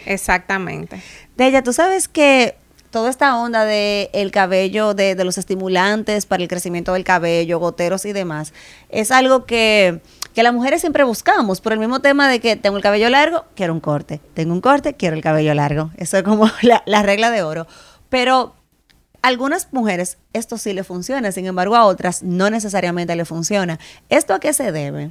Exactamente. 0.07 1.03
ella 1.37 1.63
tú 1.63 1.73
sabes 1.73 2.09
que 2.09 2.57
toda 2.91 3.11
esta 3.11 3.37
onda 3.37 3.65
de 3.65 4.11
el 4.13 4.31
cabello, 4.31 4.95
de, 4.95 5.15
de, 5.15 5.25
los 5.25 5.39
estimulantes 5.39 6.27
para 6.27 6.43
el 6.43 6.49
crecimiento 6.49 6.93
del 6.93 7.05
cabello, 7.05 7.59
goteros 7.59 8.05
y 8.05 8.13
demás, 8.13 8.53
es 8.89 9.11
algo 9.11 9.47
que, 9.47 10.01
que 10.35 10.43
las 10.43 10.53
mujeres 10.53 10.81
siempre 10.81 11.05
buscamos, 11.05 11.61
por 11.61 11.73
el 11.73 11.79
mismo 11.79 12.01
tema 12.01 12.29
de 12.29 12.41
que 12.41 12.57
tengo 12.57 12.77
el 12.77 12.83
cabello 12.83 13.09
largo, 13.09 13.45
quiero 13.55 13.73
un 13.73 13.81
corte, 13.81 14.21
tengo 14.35 14.53
un 14.53 14.61
corte, 14.61 14.95
quiero 14.95 15.17
el 15.17 15.23
cabello 15.23 15.55
largo. 15.55 15.91
Eso 15.97 16.19
es 16.19 16.23
como 16.23 16.51
la, 16.63 16.83
la 16.87 17.03
regla 17.03 17.31
de 17.31 17.43
oro. 17.43 17.67
Pero 18.09 18.55
algunas 19.23 19.69
mujeres 19.73 20.19
esto 20.33 20.59
sí 20.59 20.73
le 20.73 20.85
funciona, 20.85 21.33
sin 21.33 21.47
embargo 21.47 21.77
a 21.77 21.85
otras 21.85 22.23
no 22.23 22.51
necesariamente 22.51 23.17
le 23.17 23.25
funciona. 23.25 23.79
¿Esto 24.09 24.35
a 24.35 24.41
qué 24.41 24.53
se 24.53 24.73
debe? 24.73 25.11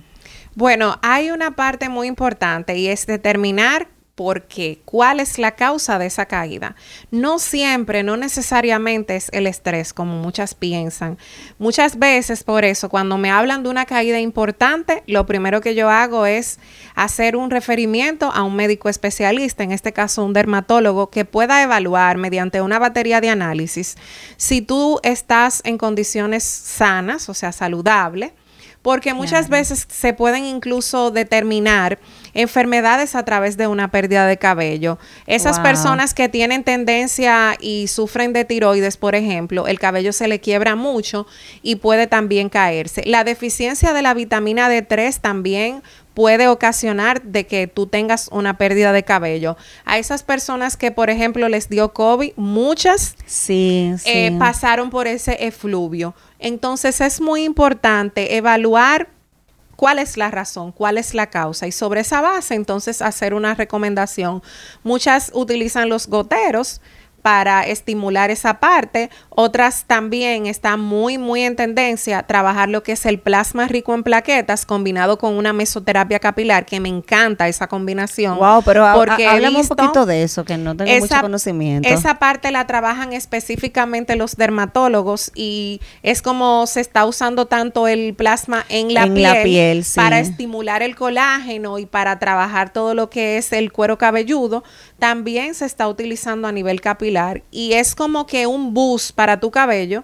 Bueno, 0.56 1.00
hay 1.02 1.32
una 1.32 1.56
parte 1.56 1.90
muy 1.90 2.08
importante 2.08 2.78
y 2.78 2.88
es 2.88 3.06
determinar 3.06 3.88
¿Por 4.20 4.48
qué? 4.48 4.82
¿Cuál 4.84 5.22
es 5.22 5.40
la 5.40 5.52
causa 5.52 5.98
de 5.98 6.08
esa 6.08 6.26
caída? 6.26 6.76
No 7.10 7.40
siempre, 7.40 8.04
no 8.04 8.18
necesariamente 8.18 9.16
es 9.16 9.30
el 9.32 9.48
estrés, 9.48 9.94
como 9.94 10.18
muchas 10.18 10.56
piensan. 10.56 11.18
Muchas 11.58 11.98
veces, 11.98 12.44
por 12.44 12.66
eso, 12.66 12.90
cuando 12.90 13.18
me 13.18 13.32
hablan 13.32 13.64
de 13.64 13.70
una 13.70 13.86
caída 13.86 14.20
importante, 14.20 15.04
lo 15.08 15.26
primero 15.26 15.62
que 15.62 15.74
yo 15.74 15.90
hago 15.90 16.26
es 16.26 16.60
hacer 16.96 17.38
un 17.38 17.50
referimiento 17.50 18.30
a 18.30 18.44
un 18.44 18.58
médico 18.58 18.90
especialista, 18.90 19.64
en 19.64 19.72
este 19.72 19.94
caso 19.94 20.26
un 20.26 20.34
dermatólogo, 20.34 21.10
que 21.10 21.24
pueda 21.24 21.64
evaluar 21.64 22.18
mediante 22.18 22.60
una 22.60 22.78
batería 22.78 23.22
de 23.22 23.30
análisis 23.30 23.96
si 24.36 24.62
tú 24.62 25.00
estás 25.02 25.62
en 25.64 25.78
condiciones 25.78 26.44
sanas, 26.44 27.30
o 27.30 27.34
sea, 27.34 27.54
saludable, 27.54 28.34
porque 28.82 29.14
muchas 29.14 29.48
veces 29.48 29.88
se 29.90 30.14
pueden 30.14 30.44
incluso 30.44 31.12
determinar 31.12 32.00
enfermedades 32.42 33.16
a 33.16 33.24
través 33.24 33.58
de 33.58 33.68
una 33.68 33.92
pérdida 33.92 34.26
de 34.26 34.38
cabello. 34.38 34.98
Esas 35.28 35.60
personas 35.60 36.14
que 36.14 36.30
tienen 36.30 36.64
tendencia 36.64 37.56
y 37.60 37.88
sufren 37.88 38.34
de 38.34 38.46
tiroides, 38.46 38.98
por 38.98 39.16
ejemplo, 39.16 39.68
el 39.68 39.80
cabello 39.80 40.14
se 40.14 40.28
le 40.28 40.40
quiebra 40.40 40.76
mucho 40.76 41.28
y 41.62 41.76
puede 41.76 42.08
también 42.08 42.50
caerse. 42.50 43.04
La 43.06 43.24
deficiencia 43.24 43.94
de 43.94 44.02
la 44.02 44.14
vitamina 44.14 44.70
D3 44.70 45.20
también 45.20 45.84
puede 46.14 46.48
ocasionar 46.48 47.22
de 47.22 47.46
que 47.46 47.68
tú 47.68 47.88
tengas 47.88 48.30
una 48.32 48.58
pérdida 48.58 48.92
de 48.92 49.04
cabello. 49.04 49.56
A 49.86 49.98
esas 49.98 50.24
personas 50.24 50.76
que, 50.76 50.92
por 50.92 51.10
ejemplo, 51.10 51.48
les 51.50 51.70
dio 51.70 51.94
COVID, 51.94 52.34
muchas 52.36 53.16
sí, 53.26 53.94
eh, 54.06 54.36
pasaron 54.38 54.90
por 54.90 55.08
ese 55.08 55.46
efluvio. 55.46 56.16
Entonces 56.40 57.00
es 57.02 57.22
muy 57.22 57.44
importante 57.44 58.36
evaluar 58.36 59.08
cuál 59.80 59.98
es 59.98 60.18
la 60.18 60.30
razón, 60.30 60.74
cuál 60.74 60.98
es 60.98 61.14
la 61.14 61.28
causa 61.28 61.66
y 61.66 61.72
sobre 61.72 62.02
esa 62.02 62.20
base 62.20 62.54
entonces 62.54 63.02
hacer 63.02 63.34
una 63.34 63.56
recomendación. 63.56 64.44
Muchas 64.84 65.32
utilizan 65.34 65.88
los 65.88 66.08
goteros 66.08 66.82
para 67.22 67.64
estimular 67.64 68.32
esa 68.32 68.60
parte. 68.60 69.10
Otras 69.30 69.86
también 69.86 70.46
están 70.46 70.80
muy, 70.80 71.18
muy 71.18 71.44
en 71.44 71.56
tendencia 71.56 72.20
a 72.20 72.24
trabajar 72.24 72.70
lo 72.70 72.84
que 72.84 72.94
es 72.94 73.06
el 73.06 73.20
plasma 73.20 73.68
rico 73.68 73.94
en 73.94 74.04
plaquetas 74.04 74.66
combinado 74.66 75.18
con 75.18 75.34
una 75.36 75.54
mesoterapia 75.54 76.20
capilar, 76.20 76.66
que 76.66 76.80
me 76.80 76.90
encanta 76.90 77.48
esa 77.48 77.68
combinación. 77.68 78.38
Wow, 78.38 78.64
pero 78.64 78.86
porque 78.96 79.28
un 79.28 79.68
poquito 79.68 80.06
de 80.06 80.24
eso, 80.24 80.46
que 80.46 80.58
no 80.58 80.76
tengo 80.76 80.92
mucho 81.00 81.22
conocimiento. 81.22 81.88
Esa 81.88 82.20
parte 82.20 82.52
la 82.52 82.68
trabajan 82.68 83.14
específicamente 83.14 84.16
los 84.16 84.36
dermatólogos 84.36 85.32
y 85.36 85.82
es 86.04 86.22
como 86.22 86.68
se 86.68 86.82
está 86.82 87.06
usando 87.06 87.48
tanto 87.48 87.88
el 87.88 88.14
plasma 88.14 88.66
en 88.70 88.94
la 88.94 89.08
piel, 89.44 89.86
para 89.96 90.20
estimular 90.20 90.84
el 90.84 90.96
colágeno 90.96 91.80
y 91.80 91.86
para 91.86 92.20
trabajar 92.20 92.72
todo 92.72 92.94
lo 92.94 93.10
que 93.10 93.38
es 93.38 93.52
el 93.52 93.72
cuero 93.72 93.98
cabelludo. 93.98 94.64
También 95.00 95.56
se 95.56 95.66
está 95.66 95.88
utilizando 95.88 96.48
a 96.48 96.52
nivel 96.52 96.82
capilar 96.82 97.09
y 97.52 97.74
es 97.74 97.96
como 97.96 98.26
que 98.26 98.48
un 98.48 98.74
bus 98.74 99.12
para 99.12 99.40
tu 99.40 99.52
cabello 99.52 100.04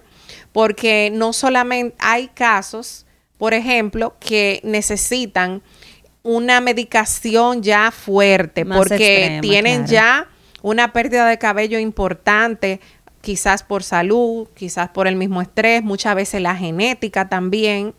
porque 0.52 1.10
no 1.12 1.32
solamente 1.32 1.94
hay 1.98 2.28
casos, 2.28 3.04
por 3.36 3.52
ejemplo, 3.52 4.14
que 4.18 4.60
necesitan 4.64 5.62
una 6.22 6.60
medicación 6.60 7.62
ya 7.62 7.90
fuerte 7.90 8.64
porque 8.64 9.38
tienen 9.42 9.86
ya 9.86 10.28
una 10.62 10.92
pérdida 10.92 11.28
de 11.28 11.38
cabello 11.38 11.78
importante, 11.78 12.80
quizás 13.20 13.62
por 13.62 13.82
salud, 13.82 14.48
quizás 14.54 14.88
por 14.88 15.06
el 15.06 15.16
mismo 15.16 15.42
estrés, 15.42 15.82
muchas 15.82 16.14
veces 16.14 16.40
la 16.40 16.56
genética 16.56 17.28
también. 17.28 17.94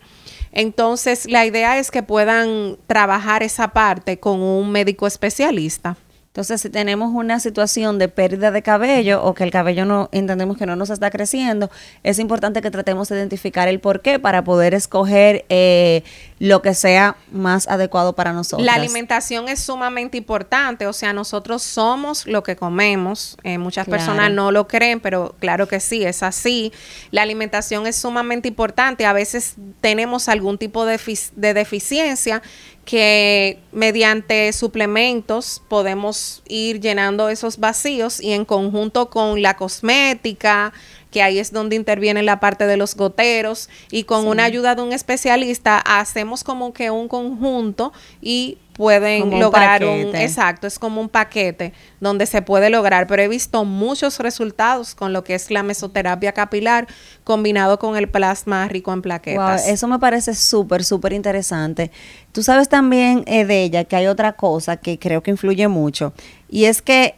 Entonces, 0.52 1.30
la 1.30 1.46
idea 1.46 1.78
es 1.78 1.90
que 1.90 2.02
puedan 2.02 2.76
trabajar 2.86 3.42
esa 3.42 3.68
parte 3.68 4.18
con 4.18 4.40
un 4.40 4.70
médico 4.70 5.06
especialista. 5.06 5.96
Entonces, 6.38 6.60
si 6.60 6.70
tenemos 6.70 7.12
una 7.12 7.40
situación 7.40 7.98
de 7.98 8.06
pérdida 8.06 8.52
de 8.52 8.62
cabello 8.62 9.24
o 9.24 9.34
que 9.34 9.42
el 9.42 9.50
cabello 9.50 9.84
no 9.84 10.08
entendemos 10.12 10.56
que 10.56 10.66
no 10.66 10.76
nos 10.76 10.88
está 10.88 11.10
creciendo, 11.10 11.68
es 12.04 12.20
importante 12.20 12.62
que 12.62 12.70
tratemos 12.70 13.08
de 13.08 13.16
identificar 13.16 13.66
el 13.66 13.80
por 13.80 14.02
qué 14.02 14.20
para 14.20 14.44
poder 14.44 14.72
escoger 14.72 15.44
eh, 15.48 16.04
lo 16.38 16.62
que 16.62 16.74
sea 16.74 17.16
más 17.32 17.66
adecuado 17.66 18.12
para 18.12 18.32
nosotros. 18.32 18.64
La 18.64 18.74
alimentación 18.74 19.48
es 19.48 19.58
sumamente 19.58 20.16
importante, 20.16 20.86
o 20.86 20.92
sea, 20.92 21.12
nosotros 21.12 21.64
somos 21.64 22.24
lo 22.24 22.44
que 22.44 22.54
comemos. 22.54 23.36
Eh, 23.42 23.58
muchas 23.58 23.88
personas 23.88 24.30
no 24.30 24.52
lo 24.52 24.68
creen, 24.68 25.00
pero 25.00 25.34
claro 25.40 25.66
que 25.66 25.80
sí, 25.80 26.04
es 26.04 26.22
así. 26.22 26.72
La 27.10 27.22
alimentación 27.22 27.88
es 27.88 27.96
sumamente 27.96 28.46
importante. 28.46 29.06
A 29.06 29.12
veces 29.12 29.56
tenemos 29.80 30.28
algún 30.28 30.56
tipo 30.56 30.86
de, 30.86 31.00
de 31.34 31.54
deficiencia 31.54 32.42
que 32.88 33.58
mediante 33.70 34.50
suplementos 34.54 35.60
podemos 35.68 36.42
ir 36.48 36.80
llenando 36.80 37.28
esos 37.28 37.58
vacíos 37.58 38.18
y 38.18 38.32
en 38.32 38.46
conjunto 38.46 39.10
con 39.10 39.42
la 39.42 39.56
cosmética, 39.56 40.72
que 41.10 41.22
ahí 41.22 41.38
es 41.38 41.52
donde 41.52 41.76
interviene 41.76 42.22
la 42.22 42.40
parte 42.40 42.66
de 42.66 42.78
los 42.78 42.94
goteros 42.94 43.68
y 43.90 44.04
con 44.04 44.26
una 44.26 44.44
ayuda 44.44 44.74
de 44.74 44.80
un 44.80 44.94
especialista 44.94 45.78
hacemos 45.78 46.44
como 46.44 46.72
que 46.72 46.90
un 46.90 47.08
conjunto 47.08 47.92
y 48.22 48.56
pueden 48.78 49.40
lograr 49.40 49.84
un, 49.84 50.14
exacto, 50.14 50.68
es 50.68 50.78
como 50.78 51.00
un 51.00 51.08
paquete 51.08 51.72
donde 51.98 52.26
se 52.26 52.42
puede 52.42 52.70
lograr, 52.70 53.08
pero 53.08 53.20
he 53.20 53.26
visto 53.26 53.64
muchos 53.64 54.20
resultados 54.20 54.94
con 54.94 55.12
lo 55.12 55.24
que 55.24 55.34
es 55.34 55.50
la 55.50 55.64
mesoterapia 55.64 56.30
capilar 56.30 56.86
combinado 57.24 57.80
con 57.80 57.96
el 57.96 58.08
plasma 58.08 58.68
rico 58.68 58.92
en 58.92 59.02
plaquetas. 59.02 59.66
eso 59.66 59.88
me 59.88 59.98
parece 59.98 60.32
súper, 60.32 60.84
súper 60.84 61.12
interesante. 61.12 61.90
Tú 62.30 62.44
sabes 62.44 62.68
también 62.68 63.24
eh, 63.26 63.44
de 63.44 63.64
ella 63.64 63.82
que 63.82 63.96
hay 63.96 64.06
otra 64.06 64.34
cosa 64.34 64.76
que 64.76 64.96
creo 64.96 65.24
que 65.24 65.32
influye 65.32 65.66
mucho 65.66 66.12
y 66.48 66.66
es 66.66 66.80
que 66.80 67.16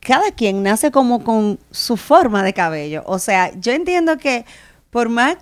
cada 0.00 0.30
quien 0.30 0.62
nace 0.62 0.90
como 0.90 1.22
con 1.22 1.58
su 1.70 1.98
forma 1.98 2.42
de 2.42 2.54
cabello. 2.54 3.02
O 3.04 3.18
sea, 3.18 3.52
yo 3.60 3.72
entiendo 3.72 4.16
que 4.16 4.46
por 4.90 5.10
más 5.10 5.36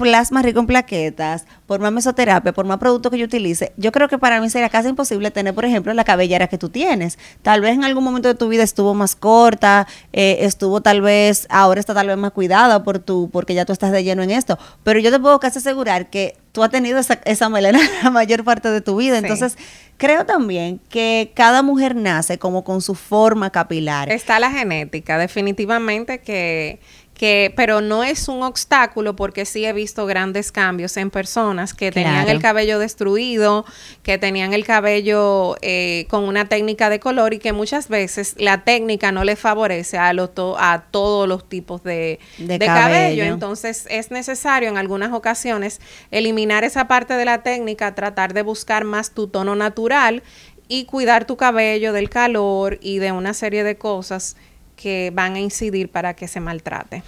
plasma 0.00 0.40
rico 0.40 0.60
en 0.60 0.66
plaquetas, 0.66 1.44
por 1.66 1.80
más 1.80 1.92
mesoterapia, 1.92 2.52
por 2.52 2.64
más 2.64 2.78
productos 2.78 3.12
que 3.12 3.18
yo 3.18 3.26
utilice, 3.26 3.72
yo 3.76 3.92
creo 3.92 4.08
que 4.08 4.18
para 4.18 4.40
mí 4.40 4.48
sería 4.48 4.70
casi 4.70 4.88
imposible 4.88 5.30
tener, 5.30 5.54
por 5.54 5.66
ejemplo, 5.66 5.92
la 5.92 6.04
cabellera 6.04 6.48
que 6.48 6.56
tú 6.56 6.70
tienes. 6.70 7.18
Tal 7.42 7.60
vez 7.60 7.74
en 7.74 7.84
algún 7.84 8.02
momento 8.02 8.28
de 8.28 8.34
tu 8.34 8.48
vida 8.48 8.62
estuvo 8.62 8.94
más 8.94 9.14
corta, 9.14 9.86
eh, 10.12 10.38
estuvo 10.40 10.80
tal 10.80 11.02
vez, 11.02 11.46
ahora 11.50 11.80
está 11.80 11.92
tal 11.92 12.06
vez 12.06 12.16
más 12.16 12.32
cuidada 12.32 12.82
por 12.82 12.98
tu, 12.98 13.28
porque 13.30 13.54
ya 13.54 13.66
tú 13.66 13.72
estás 13.72 13.92
de 13.92 14.02
lleno 14.02 14.22
en 14.22 14.30
esto. 14.30 14.58
Pero 14.82 14.98
yo 15.00 15.10
te 15.10 15.20
puedo 15.20 15.38
casi 15.38 15.58
asegurar 15.58 16.08
que 16.08 16.38
tú 16.52 16.62
has 16.62 16.70
tenido 16.70 16.98
esa, 16.98 17.20
esa 17.24 17.48
melena 17.48 17.78
la 18.02 18.10
mayor 18.10 18.42
parte 18.42 18.70
de 18.70 18.80
tu 18.80 18.96
vida. 18.96 19.18
Entonces, 19.18 19.56
creo 19.96 20.24
también 20.24 20.80
que 20.88 21.32
cada 21.34 21.62
mujer 21.62 21.94
nace 21.94 22.38
como 22.38 22.64
con 22.64 22.80
su 22.80 22.94
forma 22.94 23.50
capilar. 23.50 24.10
Está 24.10 24.40
la 24.40 24.50
genética, 24.50 25.18
definitivamente 25.18 26.20
que 26.20 26.80
que, 27.20 27.52
pero 27.54 27.82
no 27.82 28.02
es 28.02 28.28
un 28.28 28.42
obstáculo 28.42 29.14
porque 29.14 29.44
sí 29.44 29.66
he 29.66 29.74
visto 29.74 30.06
grandes 30.06 30.50
cambios 30.52 30.96
en 30.96 31.10
personas 31.10 31.74
que 31.74 31.92
tenían 31.92 32.30
el 32.30 32.40
cabello 32.40 32.78
destruido, 32.78 33.66
que 34.02 34.16
tenían 34.16 34.54
el 34.54 34.64
cabello 34.64 35.54
eh, 35.60 36.06
con 36.08 36.24
una 36.24 36.48
técnica 36.48 36.88
de 36.88 36.98
color 36.98 37.34
y 37.34 37.38
que 37.38 37.52
muchas 37.52 37.90
veces 37.90 38.36
la 38.38 38.64
técnica 38.64 39.12
no 39.12 39.24
le 39.24 39.36
favorece 39.36 39.98
a, 39.98 40.08
a 40.08 40.84
todos 40.90 41.28
los 41.28 41.46
tipos 41.46 41.82
de, 41.82 42.20
cabello. 42.58 43.24
Entonces 43.24 43.86
es 43.90 44.10
necesario 44.10 44.70
en 44.70 44.78
algunas 44.78 45.12
ocasiones 45.12 45.82
eliminar 46.10 46.64
esa 46.64 46.88
parte 46.88 47.12
de 47.12 47.26
la 47.26 47.42
técnica, 47.42 47.94
tratar 47.94 48.32
de 48.32 48.40
buscar 48.40 48.84
más 48.84 49.10
tu 49.10 49.28
tono 49.28 49.54
natural 49.56 50.22
y 50.68 50.86
cuidar 50.86 51.26
tu 51.26 51.36
cabello 51.36 51.92
del 51.92 52.08
calor 52.08 52.78
y 52.80 52.96
de 52.96 53.12
una 53.12 53.34
serie 53.34 53.62
de 53.62 53.76
cosas 53.76 54.36
que 54.80 55.12
van 55.14 55.34
a 55.34 55.40
incidir 55.40 55.90
para 55.90 56.14
que 56.14 56.28
se 56.28 56.40
maltrate. 56.40 57.02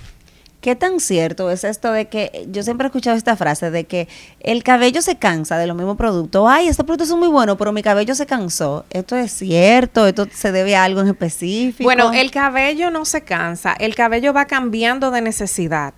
¿Qué 0.61 0.76
tan 0.76 1.00
cierto 1.00 1.50
es 1.50 1.64
esto 1.64 1.91
de 1.91 2.07
que 2.07 2.47
yo 2.49 2.62
siempre 2.62 2.87
he 2.87 2.88
escuchado 2.88 3.17
esta 3.17 3.35
frase 3.35 3.73
de 3.73 3.83
que 3.83 4.07
el 4.38 4.62
cabello 4.62 5.02
se 5.02 5.17
cansa 5.17 5.59
de 5.59 5.67
los 5.67 5.76
mismos 5.76 5.97
productos? 5.97 6.47
Ay, 6.49 6.69
este 6.69 6.85
producto 6.85 7.02
es 7.02 7.11
muy 7.19 7.26
bueno, 7.26 7.59
pero 7.59 7.73
mi 7.73 7.83
cabello 7.83 8.14
se 8.14 8.26
cansó. 8.26 8.85
¿Esto 8.91 9.17
es 9.17 9.33
cierto? 9.33 10.07
¿Esto 10.07 10.29
se 10.33 10.52
debe 10.52 10.76
a 10.76 10.85
algo 10.85 11.00
en 11.00 11.09
específico? 11.09 11.83
Bueno, 11.83 12.12
el 12.12 12.31
cabello 12.31 12.93
no 12.93 13.05
se 13.05 13.23
cansa, 13.23 13.73
el 13.73 13.97
cabello 13.97 14.33
va 14.33 14.45
cambiando 14.45 15.11
de 15.11 15.21
necesidad. 15.21 15.95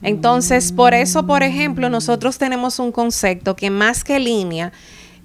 Entonces, 0.00 0.72
por 0.72 0.94
eso, 0.94 1.26
por 1.26 1.42
ejemplo, 1.42 1.90
nosotros 1.90 2.38
tenemos 2.38 2.78
un 2.78 2.92
concepto 2.92 3.54
que 3.54 3.68
más 3.68 4.02
que 4.02 4.18
línea, 4.18 4.72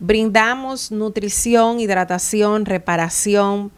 brindamos 0.02 0.92
nutrición, 0.92 1.80
hidratación, 1.80 2.66
reparación, 2.66 3.72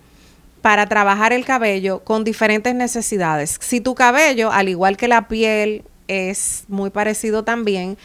para 0.61 0.87
trabajar 0.87 1.33
el 1.33 1.45
cabello 1.45 2.03
con 2.03 2.23
diferentes 2.23 2.73
necesidades. 2.75 3.57
Si 3.61 3.81
tu 3.81 3.95
cabello, 3.95 4.51
al 4.51 4.69
igual 4.69 4.97
que 4.97 5.07
la 5.07 5.27
piel, 5.27 5.83
es 6.07 6.63
muy 6.67 6.89
parecido 6.89 7.43
también, 7.43 7.97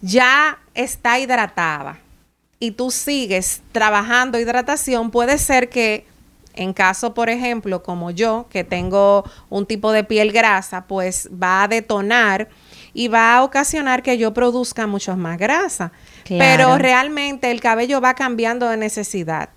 ya 0.00 0.58
está 0.74 1.18
hidratada 1.18 1.98
y 2.58 2.72
tú 2.72 2.90
sigues 2.90 3.62
trabajando 3.72 4.38
hidratación, 4.38 5.10
puede 5.10 5.38
ser 5.38 5.68
que 5.68 6.06
en 6.54 6.72
caso, 6.72 7.12
por 7.12 7.28
ejemplo, 7.28 7.82
como 7.82 8.10
yo, 8.10 8.46
que 8.50 8.64
tengo 8.64 9.24
un 9.50 9.66
tipo 9.66 9.92
de 9.92 10.04
piel 10.04 10.32
grasa, 10.32 10.86
pues 10.86 11.28
va 11.30 11.64
a 11.64 11.68
detonar 11.68 12.48
y 12.94 13.08
va 13.08 13.36
a 13.36 13.42
ocasionar 13.42 14.02
que 14.02 14.16
yo 14.16 14.32
produzca 14.32 14.86
mucho 14.86 15.14
más 15.16 15.36
grasa. 15.38 15.92
Pero 16.26 16.78
realmente 16.78 17.50
el 17.50 17.60
cabello 17.60 18.00
va 18.00 18.14
cambiando 18.14 18.68
de 18.68 18.78
necesidad. 18.78 19.50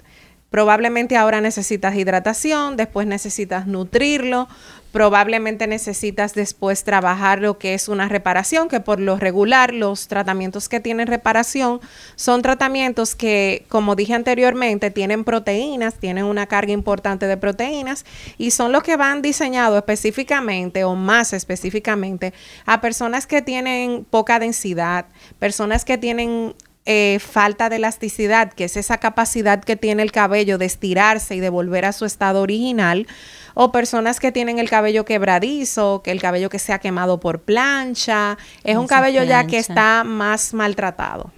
Probablemente 0.49 1.15
ahora 1.15 1.41
necesitas 1.41 1.95
hidratación, 1.95 2.75
después 2.75 3.05
necesitas 3.05 3.67
nutrirlo, 3.67 4.47
probablemente 4.91 5.67
necesitas 5.67 6.33
después 6.33 6.83
trabajar 6.83 7.39
lo 7.39 7.59
que 7.59 7.75
es 7.75 7.87
una 7.87 8.09
reparación, 8.09 8.67
que 8.67 8.79
por 8.79 8.99
lo 8.99 9.17
regular 9.17 9.73
los 9.73 10.07
tratamientos 10.07 10.67
que 10.67 10.79
tienen 10.79 11.07
reparación 11.07 11.79
son 12.15 12.41
tratamientos 12.41 13.13
que, 13.13 13.65
como 13.69 13.95
dije 13.95 14.15
anteriormente, 14.15 14.89
tienen 14.89 15.23
proteínas, 15.23 15.95
tienen 15.95 16.25
una 16.25 16.47
carga 16.47 16.71
importante 16.71 17.27
de 17.27 17.37
proteínas 17.37 18.05
y 18.39 18.51
son 18.51 18.71
los 18.71 18.81
que 18.81 18.97
van 18.97 19.21
diseñados 19.21 19.77
específicamente 19.77 20.83
o 20.83 20.95
más 20.95 21.33
específicamente 21.33 22.33
a 22.65 22.81
personas 22.81 23.27
que 23.27 23.43
tienen 23.43 24.05
poca 24.09 24.39
densidad, 24.39 25.05
personas 25.37 25.85
que 25.85 25.99
tienen 25.99 26.55
eh, 26.91 27.19
falta 27.19 27.69
de 27.69 27.75
elasticidad, 27.75 28.51
que 28.51 28.63
es 28.63 28.75
esa 28.75 28.97
capacidad 28.97 29.63
que 29.63 29.75
tiene 29.75 30.01
el 30.01 30.11
cabello 30.11 30.57
de 30.57 30.65
estirarse 30.65 31.35
y 31.35 31.39
de 31.39 31.51
volver 31.51 31.85
a 31.85 31.91
su 31.91 32.03
estado 32.03 32.41
original, 32.41 33.05
o 33.53 33.71
personas 33.71 34.19
que 34.19 34.31
tienen 34.31 34.57
el 34.57 34.71
cabello 34.71 35.05
quebradizo, 35.05 36.01
que 36.03 36.09
el 36.09 36.19
cabello 36.19 36.49
que 36.49 36.57
se 36.57 36.73
ha 36.73 36.79
quemado 36.79 37.19
por 37.19 37.41
plancha, 37.41 38.39
es 38.63 38.75
un 38.75 38.87
cabello 38.87 39.21
ya 39.21 39.45
que 39.45 39.59
está 39.59 40.03
más 40.03 40.55
maltratado. 40.55 41.29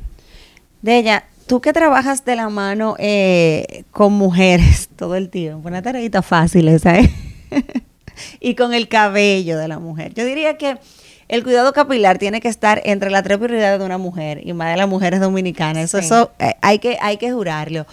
De 0.82 0.96
ella, 0.98 1.26
tú 1.48 1.60
que 1.60 1.74
trabajas 1.74 2.24
de 2.24 2.38
la 2.38 2.48
mano 2.48 2.96
eh, 2.98 3.84
con 3.92 4.14
mujeres 4.14 4.88
todo 4.96 5.18
el 5.18 5.30
tiempo, 5.30 5.68
una 5.68 5.82
tareita 5.82 6.22
fácil 6.22 6.70
esa, 6.70 6.98
¿eh? 6.98 7.12
y 8.40 8.56
con 8.56 8.74
el 8.74 8.88
cabello 8.88 9.58
de 9.58 9.68
la 9.68 9.80
mujer. 9.80 10.14
Yo 10.14 10.24
diría 10.24 10.58
que 10.58 10.78
el 11.32 11.46
cuidado 11.46 11.72
capilar 11.72 12.18
tiene 12.18 12.42
que 12.42 12.50
estar 12.50 12.82
entre 12.84 13.10
las 13.10 13.24
tres 13.24 13.38
prioridades 13.38 13.80
de 13.80 13.86
una 13.86 13.98
mujer 13.98 14.46
y 14.46 14.52
más 14.52 14.70
de 14.70 14.76
las 14.76 14.90
mujeres 14.90 15.22
dominicanas. 15.22 15.86
Eso, 15.86 15.98
eso 15.98 16.32
eh, 16.40 16.56
hay, 16.62 16.80
que, 16.80 16.98
hay 17.00 17.16
que 17.16 17.32
jurarlo. 17.32 17.88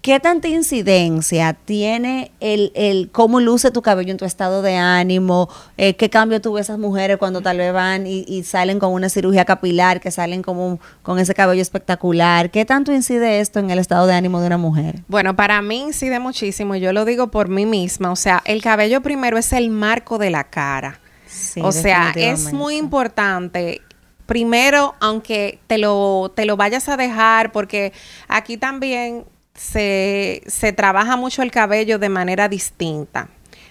¿Qué 0.00 0.18
tanta 0.20 0.48
incidencia 0.48 1.52
tiene 1.52 2.32
el, 2.40 2.72
el 2.74 3.10
cómo 3.12 3.40
luce 3.40 3.70
tu 3.72 3.82
cabello 3.82 4.10
en 4.10 4.16
tu 4.16 4.24
estado 4.24 4.62
de 4.62 4.76
ánimo? 4.76 5.50
Eh, 5.76 5.96
¿Qué 5.96 6.08
cambio 6.08 6.40
tuvo 6.40 6.58
esas 6.58 6.78
mujeres 6.78 7.18
cuando 7.18 7.42
tal 7.42 7.58
vez 7.58 7.74
van 7.74 8.06
y, 8.06 8.42
salen 8.44 8.78
con 8.78 8.94
una 8.94 9.10
cirugía 9.10 9.44
capilar, 9.44 10.00
que 10.00 10.10
salen 10.10 10.40
como 10.40 10.80
con 11.02 11.18
ese 11.18 11.34
cabello 11.34 11.60
espectacular? 11.60 12.50
¿Qué 12.50 12.64
tanto 12.64 12.94
incide 12.94 13.40
esto 13.40 13.58
en 13.58 13.70
el 13.70 13.80
estado 13.80 14.06
de 14.06 14.14
ánimo 14.14 14.40
de 14.40 14.46
una 14.46 14.56
mujer? 14.56 15.00
Bueno, 15.08 15.36
para 15.36 15.60
mí 15.60 15.82
incide 15.88 16.20
muchísimo. 16.20 16.74
Yo 16.74 16.94
lo 16.94 17.04
digo 17.04 17.28
por 17.28 17.50
mí 17.50 17.66
misma. 17.66 18.10
O 18.10 18.16
sea, 18.16 18.40
el 18.46 18.62
cabello 18.62 19.02
primero 19.02 19.36
es 19.36 19.52
el 19.52 19.68
marco 19.68 20.16
de 20.16 20.30
la 20.30 20.44
cara 20.44 21.00
o 21.62 21.72
sea, 21.72 22.12
es 22.14 22.52
muy 22.52 22.76
importante 22.76 23.82
primero, 24.26 24.94
aunque 25.00 25.58
te 25.66 25.78
lo, 25.78 26.30
te 26.34 26.44
lo 26.44 26.56
vayas 26.56 26.88
a 26.88 26.96
dejar, 26.96 27.50
porque 27.50 27.92
aquí 28.28 28.58
también 28.58 29.24
se, 29.54 30.42
se 30.46 30.72
trabaja 30.72 31.16
mucho 31.16 31.42
el 31.42 31.50
cabello 31.50 31.98
de 31.98 32.10
manera 32.10 32.48
distinta 32.48 33.28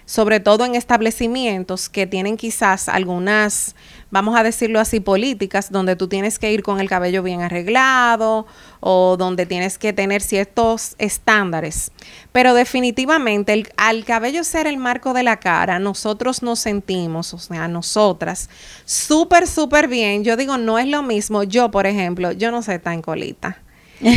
sobre 0.08 0.40
todo 0.40 0.64
en 0.64 0.74
establecimientos 0.74 1.90
que 1.90 2.06
tienen 2.06 2.38
quizás 2.38 2.88
algunas, 2.88 3.76
vamos 4.10 4.38
a 4.38 4.42
decirlo 4.42 4.80
así, 4.80 5.00
políticas, 5.00 5.70
donde 5.70 5.96
tú 5.96 6.08
tienes 6.08 6.38
que 6.38 6.50
ir 6.50 6.62
con 6.62 6.80
el 6.80 6.88
cabello 6.88 7.22
bien 7.22 7.42
arreglado 7.42 8.46
o 8.80 9.18
donde 9.18 9.44
tienes 9.44 9.76
que 9.76 9.92
tener 9.92 10.22
ciertos 10.22 10.94
estándares. 10.96 11.92
Pero 12.32 12.54
definitivamente 12.54 13.66
al 13.76 14.06
cabello 14.06 14.44
ser 14.44 14.66
el 14.66 14.78
marco 14.78 15.12
de 15.12 15.24
la 15.24 15.40
cara, 15.40 15.78
nosotros 15.78 16.42
nos 16.42 16.58
sentimos, 16.58 17.34
o 17.34 17.38
sea, 17.38 17.68
nosotras, 17.68 18.48
súper, 18.86 19.46
súper 19.46 19.88
bien. 19.88 20.24
Yo 20.24 20.38
digo, 20.38 20.56
no 20.56 20.78
es 20.78 20.86
lo 20.86 21.02
mismo. 21.02 21.42
Yo, 21.42 21.70
por 21.70 21.84
ejemplo, 21.84 22.32
yo 22.32 22.50
no 22.50 22.62
sé 22.62 22.78
tan 22.78 23.02
colita. 23.02 23.58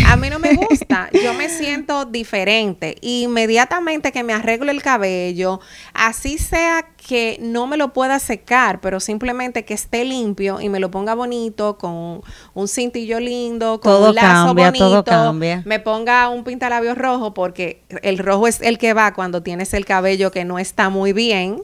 A 0.08 0.16
mí 0.16 0.30
no 0.30 0.40
me 0.40 0.54
gusta, 0.54 1.10
yo 1.24 1.34
me 1.34 1.50
siento 1.50 2.06
diferente. 2.06 2.96
Inmediatamente 3.02 4.12
que 4.12 4.24
me 4.24 4.34
arreglo 4.34 4.72
el 4.72 4.82
cabello, 4.82 5.60
así 5.94 6.38
sea 6.38 6.86
que 6.96 7.38
no 7.42 7.66
me 7.68 7.78
lo 7.78 7.94
pueda 7.94 8.20
secar, 8.20 8.80
pero 8.80 9.00
simplemente 9.00 9.66
que 9.66 9.74
esté 9.74 10.06
limpio 10.06 10.62
y 10.62 10.70
me 10.70 10.80
lo 10.80 10.92
ponga 10.92 11.16
bonito, 11.16 11.78
con 11.78 12.22
un 12.54 12.68
cintillo 12.68 13.20
lindo, 13.20 13.80
con 13.82 14.04
un 14.04 14.16
lazo 14.16 14.54
bonito, 14.54 15.34
me 15.66 15.80
ponga 15.80 16.30
un 16.30 16.44
pintalabio 16.44 16.94
rojo, 16.94 17.34
porque 17.34 17.82
el 18.04 18.18
rojo 18.20 18.48
es 18.48 18.62
el 18.62 18.78
que 18.78 18.94
va 18.94 19.14
cuando 19.14 19.42
tienes 19.42 19.74
el 19.74 19.86
cabello 19.86 20.32
que 20.32 20.46
no 20.46 20.60
está 20.60 20.90
muy 20.90 21.14
bien 21.14 21.64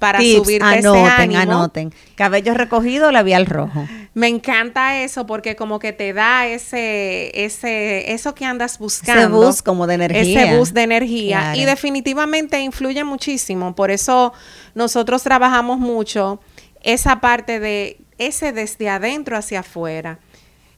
para 0.00 0.18
subir 0.18 0.62
anoten, 0.64 1.36
anoten. 1.36 1.94
Cabello 2.16 2.54
recogido, 2.54 3.12
labial 3.12 3.46
rojo. 3.46 3.86
Me 4.14 4.26
encanta 4.26 5.00
eso 5.02 5.26
porque 5.26 5.54
como 5.54 5.78
que 5.78 5.92
te 5.92 6.12
da 6.12 6.46
ese, 6.48 7.30
ese, 7.44 8.12
eso 8.12 8.34
que 8.34 8.44
andas 8.44 8.78
buscando. 8.78 9.38
Ese 9.38 9.46
bus 9.46 9.62
como 9.62 9.86
de 9.86 9.94
energía. 9.94 10.42
Ese 10.44 10.56
bus 10.56 10.74
de 10.74 10.82
energía. 10.82 11.54
Y 11.54 11.64
definitivamente 11.64 12.58
influye 12.60 13.04
muchísimo. 13.04 13.76
Por 13.76 13.92
eso 13.92 14.32
nosotros 14.74 15.22
trabajamos 15.22 15.78
mucho 15.78 16.40
esa 16.82 17.20
parte 17.20 17.60
de 17.60 17.98
ese 18.18 18.52
desde 18.52 18.88
adentro 18.88 19.36
hacia 19.36 19.60
afuera. 19.60 20.18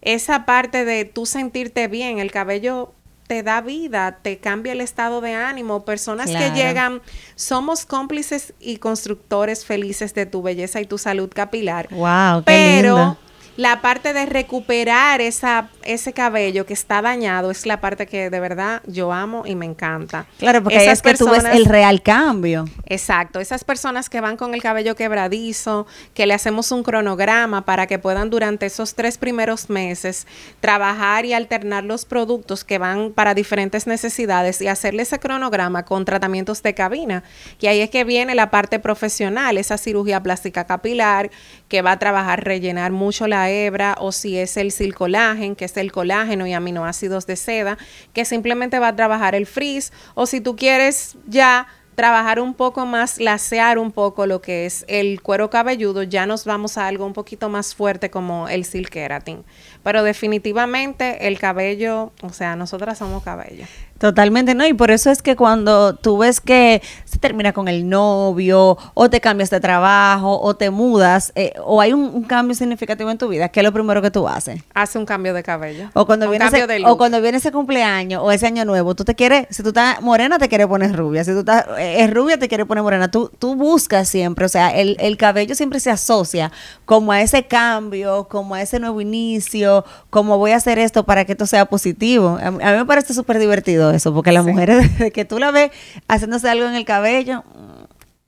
Esa 0.02 0.44
parte 0.44 0.84
de 0.84 1.04
tú 1.04 1.24
sentirte 1.24 1.88
bien. 1.88 2.18
El 2.18 2.30
cabello 2.30 2.92
te 3.32 3.42
da 3.42 3.62
vida, 3.62 4.18
te 4.20 4.36
cambia 4.36 4.72
el 4.72 4.82
estado 4.82 5.22
de 5.22 5.32
ánimo. 5.32 5.86
Personas 5.86 6.26
que 6.26 6.50
llegan, 6.50 7.00
somos 7.34 7.86
cómplices 7.86 8.52
y 8.60 8.76
constructores 8.76 9.64
felices 9.64 10.12
de 10.12 10.26
tu 10.26 10.42
belleza 10.42 10.82
y 10.82 10.84
tu 10.84 10.98
salud 10.98 11.30
capilar. 11.34 11.88
Wow, 11.88 12.42
pero 12.44 13.16
la 13.56 13.82
parte 13.82 14.12
de 14.12 14.26
recuperar 14.26 15.20
esa, 15.20 15.68
ese 15.84 16.12
cabello 16.12 16.64
que 16.64 16.72
está 16.72 17.02
dañado 17.02 17.50
es 17.50 17.66
la 17.66 17.80
parte 17.80 18.06
que 18.06 18.30
de 18.30 18.40
verdad 18.40 18.82
yo 18.86 19.12
amo 19.12 19.44
y 19.46 19.54
me 19.54 19.66
encanta. 19.66 20.26
Claro, 20.38 20.62
porque 20.62 20.90
es 20.90 21.02
que 21.02 21.14
tú 21.14 21.28
ves 21.28 21.44
el 21.44 21.66
real 21.66 22.02
cambio. 22.02 22.64
Exacto, 22.86 23.40
esas 23.40 23.64
personas 23.64 24.08
que 24.08 24.20
van 24.20 24.36
con 24.36 24.54
el 24.54 24.62
cabello 24.62 24.96
quebradizo, 24.96 25.86
que 26.14 26.26
le 26.26 26.34
hacemos 26.34 26.72
un 26.72 26.82
cronograma 26.82 27.64
para 27.64 27.86
que 27.86 27.98
puedan 27.98 28.30
durante 28.30 28.66
esos 28.66 28.94
tres 28.94 29.18
primeros 29.18 29.68
meses 29.68 30.26
trabajar 30.60 31.24
y 31.24 31.34
alternar 31.34 31.84
los 31.84 32.04
productos 32.04 32.64
que 32.64 32.78
van 32.78 33.12
para 33.12 33.34
diferentes 33.34 33.86
necesidades 33.86 34.60
y 34.62 34.68
hacerle 34.68 35.02
ese 35.02 35.18
cronograma 35.18 35.84
con 35.84 36.04
tratamientos 36.04 36.62
de 36.62 36.74
cabina, 36.74 37.22
que 37.58 37.68
ahí 37.68 37.80
es 37.80 37.90
que 37.90 38.04
viene 38.04 38.34
la 38.34 38.50
parte 38.50 38.78
profesional, 38.78 39.58
esa 39.58 39.76
cirugía 39.76 40.22
plástica 40.22 40.64
capilar 40.64 41.30
que 41.72 41.80
va 41.80 41.92
a 41.92 41.98
trabajar 41.98 42.44
rellenar 42.44 42.92
mucho 42.92 43.26
la 43.26 43.48
hebra 43.48 43.96
o 43.98 44.12
si 44.12 44.36
es 44.36 44.58
el 44.58 44.72
silcolagen, 44.72 45.56
que 45.56 45.64
es 45.64 45.74
el 45.78 45.90
colágeno 45.90 46.46
y 46.46 46.52
aminoácidos 46.52 47.26
de 47.26 47.36
seda, 47.36 47.78
que 48.12 48.26
simplemente 48.26 48.78
va 48.78 48.88
a 48.88 48.94
trabajar 48.94 49.34
el 49.34 49.46
frizz 49.46 49.90
o 50.12 50.26
si 50.26 50.42
tú 50.42 50.54
quieres 50.54 51.16
ya 51.26 51.66
trabajar 51.94 52.40
un 52.40 52.52
poco 52.52 52.84
más, 52.84 53.18
lasear 53.18 53.78
un 53.78 53.90
poco 53.90 54.26
lo 54.26 54.42
que 54.42 54.66
es 54.66 54.84
el 54.86 55.22
cuero 55.22 55.48
cabelludo, 55.48 56.02
ya 56.02 56.26
nos 56.26 56.44
vamos 56.44 56.76
a 56.76 56.86
algo 56.86 57.06
un 57.06 57.14
poquito 57.14 57.48
más 57.48 57.74
fuerte 57.74 58.10
como 58.10 58.50
el 58.50 58.66
silk 58.66 58.90
keratin. 58.90 59.42
Pero 59.82 60.02
definitivamente 60.02 61.26
el 61.26 61.38
cabello, 61.38 62.12
o 62.20 62.34
sea, 62.34 62.54
nosotras 62.54 62.98
somos 62.98 63.22
cabello. 63.22 63.64
Totalmente, 64.02 64.56
¿no? 64.56 64.66
Y 64.66 64.74
por 64.74 64.90
eso 64.90 65.12
es 65.12 65.22
que 65.22 65.36
cuando 65.36 65.94
tú 65.94 66.18
ves 66.18 66.40
que 66.40 66.82
se 67.04 67.20
termina 67.20 67.52
con 67.52 67.68
el 67.68 67.88
novio, 67.88 68.76
o 68.94 69.08
te 69.08 69.20
cambias 69.20 69.48
de 69.48 69.60
trabajo, 69.60 70.40
o 70.40 70.56
te 70.56 70.70
mudas, 70.70 71.30
eh, 71.36 71.52
o 71.64 71.80
hay 71.80 71.92
un, 71.92 72.24
cambio 72.24 72.56
significativo 72.56 73.12
en 73.12 73.18
tu 73.18 73.28
vida, 73.28 73.50
¿qué 73.50 73.60
es 73.60 73.64
lo 73.64 73.72
primero 73.72 74.02
que 74.02 74.10
tú 74.10 74.26
haces? 74.26 74.60
Hace 74.74 74.98
un 74.98 75.06
cambio 75.06 75.34
de 75.34 75.44
cabello. 75.44 75.88
O 75.94 76.04
cuando, 76.04 76.28
viene 76.28 76.46
ese, 76.46 76.84
o 76.84 76.98
cuando 76.98 77.22
viene 77.22 77.38
ese 77.38 77.52
cumpleaños 77.52 78.20
o 78.24 78.32
ese 78.32 78.48
año 78.48 78.64
nuevo, 78.64 78.96
tú 78.96 79.04
te 79.04 79.14
quieres, 79.14 79.46
si 79.50 79.62
tú 79.62 79.68
estás 79.68 80.00
morena, 80.02 80.36
te 80.40 80.48
quieres 80.48 80.66
poner 80.66 80.96
rubia. 80.96 81.22
Si 81.22 81.30
tú 81.30 81.38
estás 81.38 81.64
es 81.78 82.12
rubia, 82.12 82.36
te 82.40 82.48
quieres 82.48 82.66
poner 82.66 82.82
morena. 82.82 83.08
Tú, 83.08 83.30
tú 83.38 83.54
buscas 83.54 84.08
siempre, 84.08 84.46
o 84.46 84.48
sea, 84.48 84.70
el, 84.70 84.96
el 84.98 85.16
cabello 85.16 85.54
siempre 85.54 85.78
se 85.78 85.90
asocia 85.90 86.50
como 86.86 87.12
a 87.12 87.20
ese 87.20 87.46
cambio, 87.46 88.26
como 88.28 88.56
a 88.56 88.62
ese 88.62 88.80
nuevo 88.80 89.00
inicio, 89.00 89.84
como 90.10 90.38
voy 90.38 90.50
a 90.50 90.56
hacer 90.56 90.80
esto 90.80 91.04
para 91.04 91.24
que 91.24 91.32
esto 91.32 91.46
sea 91.46 91.66
positivo. 91.66 92.36
A, 92.42 92.48
a 92.48 92.50
mí 92.50 92.58
me 92.78 92.86
parece 92.86 93.14
súper 93.14 93.38
divertido 93.38 93.91
eso, 93.92 94.12
porque 94.14 94.32
las 94.32 94.44
mujeres, 94.44 94.98
de 94.98 95.10
que 95.10 95.24
tú 95.24 95.38
la 95.38 95.50
ves 95.50 95.70
haciéndose 96.08 96.48
algo 96.48 96.66
en 96.66 96.74
el 96.74 96.84
cabello, 96.84 97.44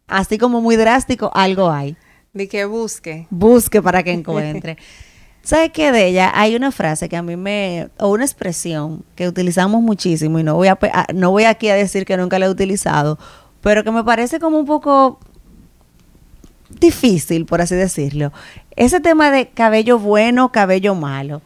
así 0.07 0.38
como 0.38 0.61
muy 0.61 0.77
drástico, 0.77 1.31
algo 1.35 1.70
hay. 1.70 1.96
De 2.33 2.48
que 2.48 2.64
busque. 2.64 3.27
Busque 3.31 3.81
para 3.81 4.03
que 4.03 4.12
encuentre. 4.12 4.77
¿Sabes 5.42 5.72
qué 5.72 5.92
de 5.92 6.07
ella? 6.07 6.33
Hay 6.35 6.57
una 6.57 6.72
frase 6.72 7.09
que 7.09 7.16
a 7.16 7.22
mí 7.22 7.37
me, 7.37 7.90
o 7.98 8.09
una 8.09 8.24
expresión 8.24 9.05
que 9.14 9.29
utilizamos 9.29 9.83
muchísimo 9.83 10.38
y 10.38 10.42
no 10.42 10.55
voy, 10.55 10.68
a, 10.68 10.79
no 11.14 11.31
voy 11.31 11.44
aquí 11.44 11.68
a 11.68 11.74
decir 11.74 12.07
que 12.07 12.16
nunca 12.16 12.38
la 12.38 12.46
he 12.46 12.48
utilizado, 12.48 13.18
pero 13.61 13.85
que 13.85 13.90
me 13.90 14.03
parece 14.05 14.40
como 14.40 14.59
un 14.59 14.64
poco 14.64 15.18
difícil, 16.81 17.44
por 17.44 17.61
así 17.61 17.74
decirlo. 17.74 18.33
Ese 18.74 19.00
tema 19.00 19.31
de 19.31 19.48
cabello 19.48 19.98
bueno, 19.98 20.50
cabello 20.50 20.94
malo. 20.94 21.42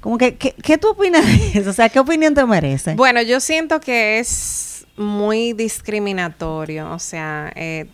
Como 0.00 0.18
que, 0.18 0.36
¿qué, 0.36 0.78
tú 0.78 0.90
opinas 0.90 1.26
de 1.26 1.52
eso? 1.60 1.70
O 1.70 1.72
sea, 1.72 1.88
¿qué 1.88 1.98
opinión 1.98 2.34
te 2.34 2.44
merece? 2.44 2.94
Bueno, 2.94 3.22
yo 3.22 3.40
siento 3.40 3.80
que 3.80 4.18
es 4.18 4.86
muy 4.96 5.52
discriminatorio. 5.52 6.90
O 6.92 6.98
sea, 6.98 7.52
eh, 7.54 7.86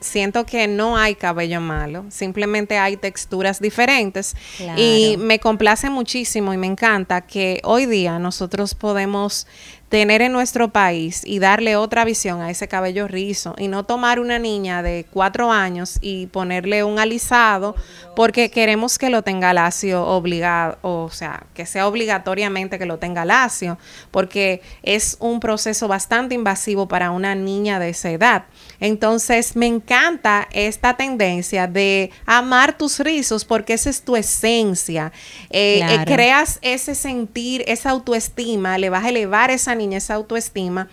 siento 0.00 0.46
que 0.46 0.68
no 0.68 0.96
hay 0.96 1.14
cabello 1.14 1.60
malo, 1.60 2.04
simplemente 2.10 2.78
hay 2.78 2.96
texturas 2.96 3.60
diferentes. 3.60 4.36
Y 4.76 5.16
me 5.18 5.38
complace 5.38 5.90
muchísimo 5.90 6.52
y 6.52 6.56
me 6.56 6.66
encanta 6.66 7.22
que 7.22 7.60
hoy 7.64 7.86
día 7.86 8.18
nosotros 8.18 8.74
podemos 8.74 9.46
tener 9.88 10.20
en 10.20 10.32
nuestro 10.32 10.68
país 10.68 11.22
y 11.24 11.38
darle 11.38 11.76
otra 11.76 12.04
visión 12.04 12.42
a 12.42 12.50
ese 12.50 12.68
cabello 12.68 13.08
rizo 13.08 13.54
y 13.56 13.68
no 13.68 13.84
tomar 13.84 14.20
una 14.20 14.38
niña 14.38 14.82
de 14.82 15.06
cuatro 15.10 15.50
años 15.50 15.98
y 16.02 16.26
ponerle 16.26 16.84
un 16.84 16.98
alisado 16.98 17.74
porque 18.14 18.50
queremos 18.50 18.98
que 18.98 19.08
lo 19.08 19.22
tenga 19.22 19.54
lacio 19.54 20.04
obligado, 20.04 20.78
o 20.82 21.08
sea, 21.10 21.44
que 21.54 21.64
sea 21.64 21.88
obligatoriamente 21.88 22.78
que 22.78 22.84
lo 22.84 22.98
tenga 22.98 23.24
lacio, 23.24 23.78
porque 24.10 24.60
es 24.82 25.16
un 25.20 25.40
proceso 25.40 25.88
bastante 25.88 26.34
invasivo 26.34 26.86
para 26.86 27.10
una 27.10 27.34
niña 27.34 27.78
de 27.78 27.88
esa 27.90 28.10
edad. 28.10 28.44
Entonces, 28.80 29.56
me 29.56 29.66
encanta 29.66 30.48
esta 30.52 30.96
tendencia 30.96 31.66
de 31.66 32.10
amar 32.26 32.78
tus 32.78 33.00
rizos 33.00 33.44
porque 33.44 33.74
esa 33.74 33.90
es 33.90 34.02
tu 34.02 34.16
esencia. 34.16 35.12
Eh, 35.50 35.80
eh, 35.82 36.04
creas 36.06 36.58
ese 36.62 36.94
sentir, 36.94 37.64
esa 37.66 37.90
autoestima, 37.90 38.78
le 38.78 38.90
vas 38.90 39.04
a 39.04 39.08
elevar 39.08 39.50
esa 39.50 39.74
niña 39.74 39.98
esa 39.98 40.14
autoestima 40.14 40.88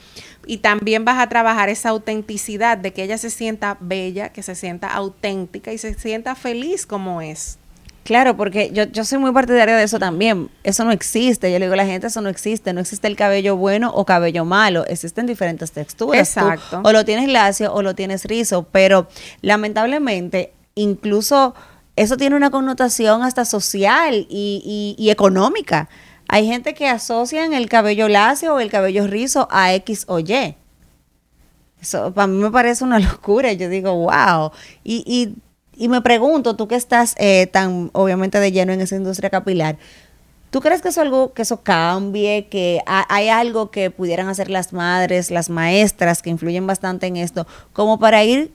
y 0.48 0.58
también 0.58 1.06
vas 1.06 1.20
a 1.20 1.30
trabajar 1.30 1.70
esa 1.70 1.90
autenticidad 1.90 2.78
de 2.78 2.94
que 2.94 3.04
ella 3.04 3.18
se 3.18 3.30
sienta 3.30 3.78
bella, 3.80 4.30
que 4.30 4.44
se 4.44 4.56
sienta 4.56 4.88
auténtica 4.94 5.74
y 5.74 5.78
se 5.78 5.94
sienta 5.94 6.36
feliz 6.36 6.86
como 6.86 7.22
es. 7.22 7.60
Claro, 8.06 8.38
porque 8.38 8.70
yo, 8.72 8.84
yo 8.84 9.04
soy 9.04 9.18
muy 9.18 9.32
partidaria 9.32 9.76
de 9.76 9.84
eso 9.84 9.98
también. 9.98 10.52
Eso 10.64 10.86
no 10.86 10.92
existe. 10.92 11.52
Yo 11.52 11.58
le 11.58 11.66
digo 11.66 11.74
a 11.74 11.78
la 11.78 11.88
gente, 11.88 12.06
eso 12.06 12.22
no 12.22 12.30
existe. 12.30 12.72
No 12.72 12.82
existe 12.82 13.08
el 13.08 13.16
cabello 13.16 13.58
bueno 13.58 13.92
o 13.92 14.06
cabello 14.06 14.46
malo. 14.46 14.86
Existen 14.86 15.26
diferentes 15.26 15.72
texturas. 15.72 16.38
Exacto. 16.38 16.82
o 16.84 16.92
lo 16.92 17.04
tienes 17.04 17.28
lacio 17.28 17.74
o 17.74 17.82
lo 17.82 17.96
tienes 17.96 18.26
rizo. 18.26 18.68
Pero 18.72 19.08
lamentablemente, 19.42 20.54
incluso 20.76 21.56
eso 21.96 22.16
tiene 22.16 22.36
una 22.36 22.52
connotación 22.52 23.24
hasta 23.24 23.44
social 23.44 24.28
y, 24.30 24.96
y, 25.00 25.10
económica. 25.10 25.90
Hay 26.28 26.46
gente 26.46 26.76
que 26.76 26.88
asocian 26.88 27.54
el 27.54 27.68
cabello 27.70 28.08
lacio 28.08 28.54
o 28.54 28.60
el 28.60 28.70
cabello 28.70 29.08
rizo 29.08 29.48
a 29.50 29.74
X 29.74 30.06
o 30.08 30.20
Y. 30.20 30.56
Eso 31.82 32.14
para 32.14 32.28
mí 32.28 32.38
me 32.38 32.52
parece 32.52 32.84
una 32.84 33.00
locura. 33.12 33.52
Yo 33.54 33.68
digo, 33.68 33.96
wow. 33.96 34.52
Y, 34.84 35.04
y 35.08 35.42
y 35.78 35.88
me 35.88 36.02
pregunto, 36.02 36.56
tú 36.56 36.68
que 36.68 36.76
estás 36.76 37.16
eh, 37.18 37.48
tan 37.48 37.90
obviamente 37.94 38.40
de 38.40 38.52
lleno 38.52 38.74
en 38.74 38.82
esa 38.82 38.96
industria 38.96 39.30
capilar, 39.30 39.78
¿tú 40.50 40.62
crees 40.62 40.82
que 40.82 40.90
eso 40.90 41.02
algo 41.02 41.34
que 41.34 41.42
eso 41.42 41.62
cambie, 41.62 42.48
que 42.48 42.82
hay 42.86 43.30
algo 43.30 43.72
que 43.72 43.92
pudieran 43.92 44.28
hacer 44.30 44.50
las 44.50 44.74
madres, 44.74 45.32
las 45.32 45.50
maestras 45.50 46.22
que 46.22 46.30
influyen 46.30 46.68
bastante 46.68 47.08
en 47.08 47.18
esto, 47.18 47.48
como 47.74 48.00
para 48.00 48.24
ir 48.24 48.52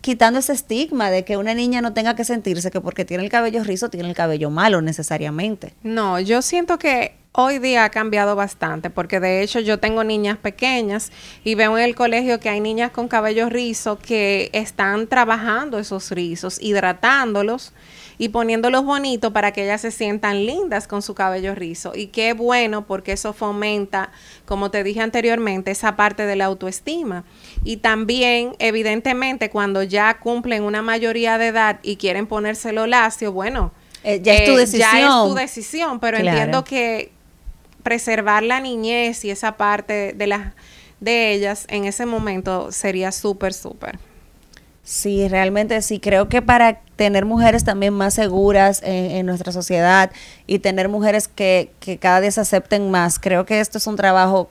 quitando 0.00 0.38
ese 0.38 0.52
estigma 0.52 1.10
de 1.10 1.24
que 1.24 1.36
una 1.36 1.52
niña 1.52 1.80
no 1.80 1.92
tenga 1.92 2.14
que 2.14 2.24
sentirse 2.24 2.70
que 2.70 2.80
porque 2.80 3.04
tiene 3.04 3.24
el 3.24 3.30
cabello 3.30 3.64
rizo 3.64 3.90
tiene 3.90 4.08
el 4.08 4.14
cabello 4.14 4.50
malo 4.50 4.80
necesariamente? 4.80 5.74
No, 5.82 6.20
yo 6.20 6.42
siento 6.42 6.78
que 6.78 7.16
hoy 7.38 7.58
día 7.58 7.84
ha 7.84 7.90
cambiado 7.90 8.34
bastante, 8.34 8.88
porque 8.88 9.20
de 9.20 9.42
hecho 9.42 9.60
yo 9.60 9.78
tengo 9.78 10.02
niñas 10.04 10.38
pequeñas 10.38 11.12
y 11.44 11.54
veo 11.54 11.76
en 11.76 11.84
el 11.84 11.94
colegio 11.94 12.40
que 12.40 12.48
hay 12.48 12.60
niñas 12.60 12.90
con 12.92 13.08
cabello 13.08 13.50
rizo 13.50 13.98
que 13.98 14.48
están 14.54 15.06
trabajando 15.06 15.78
esos 15.78 16.10
rizos, 16.10 16.58
hidratándolos 16.60 17.74
y 18.16 18.30
poniéndolos 18.30 18.84
bonitos 18.84 19.32
para 19.32 19.52
que 19.52 19.64
ellas 19.64 19.82
se 19.82 19.90
sientan 19.90 20.46
lindas 20.46 20.88
con 20.88 21.02
su 21.02 21.14
cabello 21.14 21.54
rizo. 21.54 21.92
Y 21.94 22.06
qué 22.06 22.32
bueno 22.32 22.86
porque 22.86 23.12
eso 23.12 23.34
fomenta, 23.34 24.12
como 24.46 24.70
te 24.70 24.82
dije 24.82 25.02
anteriormente, 25.02 25.70
esa 25.70 25.94
parte 25.94 26.24
de 26.24 26.36
la 26.36 26.46
autoestima. 26.46 27.24
Y 27.64 27.76
también, 27.78 28.56
evidentemente, 28.58 29.50
cuando 29.50 29.82
ya 29.82 30.18
cumplen 30.20 30.62
una 30.62 30.80
mayoría 30.80 31.36
de 31.36 31.48
edad 31.48 31.80
y 31.82 31.96
quieren 31.96 32.26
ponérselo 32.26 32.86
lacio, 32.86 33.30
bueno, 33.32 33.72
eh, 34.02 34.20
ya 34.22 34.34
es 34.36 34.48
tu 34.48 34.56
decisión. 34.56 34.88
Eh, 34.88 35.00
ya 35.00 35.06
es 35.06 35.28
tu 35.28 35.34
decisión, 35.34 36.00
pero 36.00 36.16
entiendo 36.16 36.64
que 36.64 37.15
preservar 37.86 38.42
la 38.42 38.58
niñez 38.58 39.24
y 39.24 39.30
esa 39.30 39.56
parte 39.56 40.12
de 40.12 40.26
las 40.26 40.54
de 40.98 41.32
ellas 41.32 41.66
en 41.68 41.84
ese 41.84 42.04
momento 42.04 42.72
sería 42.72 43.12
súper, 43.12 43.52
súper. 43.52 44.00
Sí, 44.82 45.28
realmente 45.28 45.80
sí. 45.82 46.00
Creo 46.00 46.28
que 46.28 46.42
para 46.42 46.80
tener 46.96 47.26
mujeres 47.26 47.62
también 47.62 47.94
más 47.94 48.14
seguras 48.14 48.80
en, 48.82 49.24
nuestra 49.24 49.52
sociedad 49.52 50.10
y 50.48 50.58
tener 50.58 50.88
mujeres 50.88 51.28
que, 51.28 51.70
que, 51.78 51.98
cada 51.98 52.20
día 52.20 52.32
se 52.32 52.40
acepten 52.40 52.90
más, 52.90 53.20
creo 53.20 53.46
que 53.46 53.60
esto 53.60 53.78
es 53.78 53.86
un 53.86 53.94
trabajo 53.94 54.50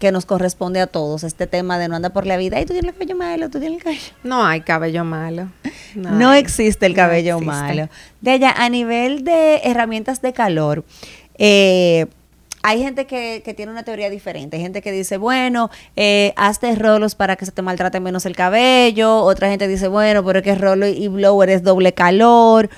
que 0.00 0.10
nos 0.10 0.26
corresponde 0.26 0.80
a 0.80 0.88
todos, 0.88 1.22
este 1.22 1.46
tema 1.46 1.78
de 1.78 1.86
no 1.86 1.94
andar 1.94 2.12
por 2.12 2.26
la 2.26 2.36
vida, 2.36 2.60
y 2.60 2.66
tú 2.66 2.72
tienes 2.72 2.90
el 2.90 2.94
cabello 2.94 3.16
malo, 3.16 3.50
tú 3.50 3.60
tienes 3.60 3.78
el 3.78 3.84
cabello. 3.84 4.12
No 4.24 4.44
hay 4.44 4.62
cabello 4.62 5.04
malo. 5.04 5.48
No, 5.94 6.34
existe 6.34 6.86
el 6.86 6.94
cabello 6.94 7.38
malo. 7.38 7.88
De 8.20 8.32
allá, 8.32 8.50
a 8.50 8.68
nivel 8.68 9.22
de 9.22 9.60
herramientas 9.62 10.20
de 10.22 10.32
calor, 10.32 10.84
eh, 11.38 12.06
hay 12.66 12.82
gente 12.82 13.06
que, 13.06 13.42
que, 13.44 13.52
tiene 13.52 13.70
una 13.70 13.82
teoría 13.82 14.08
diferente. 14.08 14.56
Hay 14.56 14.62
gente 14.62 14.80
que 14.80 14.90
dice, 14.90 15.18
bueno, 15.18 15.70
eh, 15.96 16.32
hazte 16.34 16.74
rolos 16.74 17.14
para 17.14 17.36
que 17.36 17.44
se 17.44 17.52
te 17.52 17.60
maltrate 17.60 18.00
menos 18.00 18.24
el 18.24 18.34
cabello. 18.34 19.18
Otra 19.18 19.50
gente 19.50 19.68
dice, 19.68 19.86
bueno, 19.86 20.24
pero 20.24 20.38
es 20.38 20.44
que 20.44 20.54
rolo 20.54 20.86
y 20.86 21.06
blower 21.08 21.50
es 21.50 21.62
doble 21.62 21.92
calor. 21.92 22.70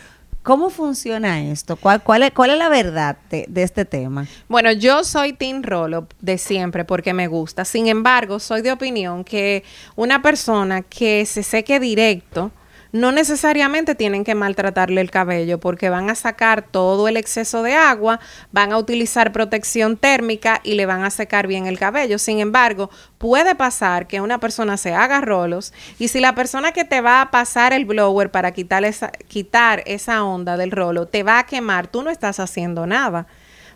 ¿Cómo 0.43 0.71
funciona 0.71 1.41
esto? 1.41 1.77
¿Cuál, 1.77 2.03
cuál, 2.03 2.25
es, 2.25 2.33
cuál 2.33 2.51
es 2.51 2.59
la 2.59 2.69
verdad 2.69 3.17
de, 3.31 3.47
este 3.63 3.85
tema? 3.85 4.27
Bueno, 4.49 4.73
yo 4.73 5.05
soy 5.05 5.33
Team 5.33 5.63
Rolo 5.63 6.09
de 6.21 6.37
siempre 6.37 6.85
porque 6.85 7.15
me 7.15 7.29
gusta. 7.29 7.65
Sin 7.65 7.87
embargo, 7.87 8.41
soy 8.41 8.63
de 8.63 8.73
opinión 8.73 9.23
que 9.23 9.63
una 9.95 10.21
persona 10.21 10.83
que 10.83 11.27
se 11.27 11.45
seque 11.45 11.79
directo, 11.79 12.51
no 12.97 13.13
necesariamente 13.13 13.95
tienen 13.95 14.25
que 14.25 14.35
maltratarle 14.35 15.01
el 15.01 15.11
cabello 15.11 15.61
porque 15.61 15.91
van 15.91 16.11
a 16.11 16.15
sacar 16.15 16.63
todo 16.63 17.09
el 17.09 17.17
exceso 17.17 17.63
de 17.63 17.75
agua, 17.75 18.21
van 18.53 18.73
a 18.73 18.79
utilizar 18.79 19.33
protección 19.33 19.97
térmica 19.97 20.61
y 20.65 20.75
le 20.75 20.87
van 20.87 21.05
a 21.05 21.11
secar 21.11 21.47
bien 21.47 21.67
el 21.67 21.79
cabello. 21.79 22.19
Sin 22.19 22.41
embargo, 22.41 22.91
puede 23.19 23.55
pasar 23.55 24.07
que 24.07 24.21
una 24.21 24.39
persona 24.39 24.77
se 24.77 24.95
haga 24.95 25.21
rolos 25.21 25.73
y 25.99 26.09
si 26.09 26.21
la 26.21 26.35
persona 26.35 26.73
que 26.73 26.85
te 26.85 27.01
va 27.01 27.21
a 27.21 27.31
pasar 27.31 27.73
el 27.73 27.85
blower 27.85 28.31
para 28.31 28.53
quitar 28.53 28.85
esa, 28.85 29.11
quitar 29.29 29.83
esa 29.87 30.25
onda 30.25 30.57
del 30.57 30.71
rolo 30.71 31.07
te 31.07 31.23
va 31.23 31.39
a 31.39 31.47
quemar, 31.47 31.87
tú 31.87 32.03
no 32.03 32.11
estás 32.11 32.41
haciendo 32.41 32.87
nada. 32.87 33.27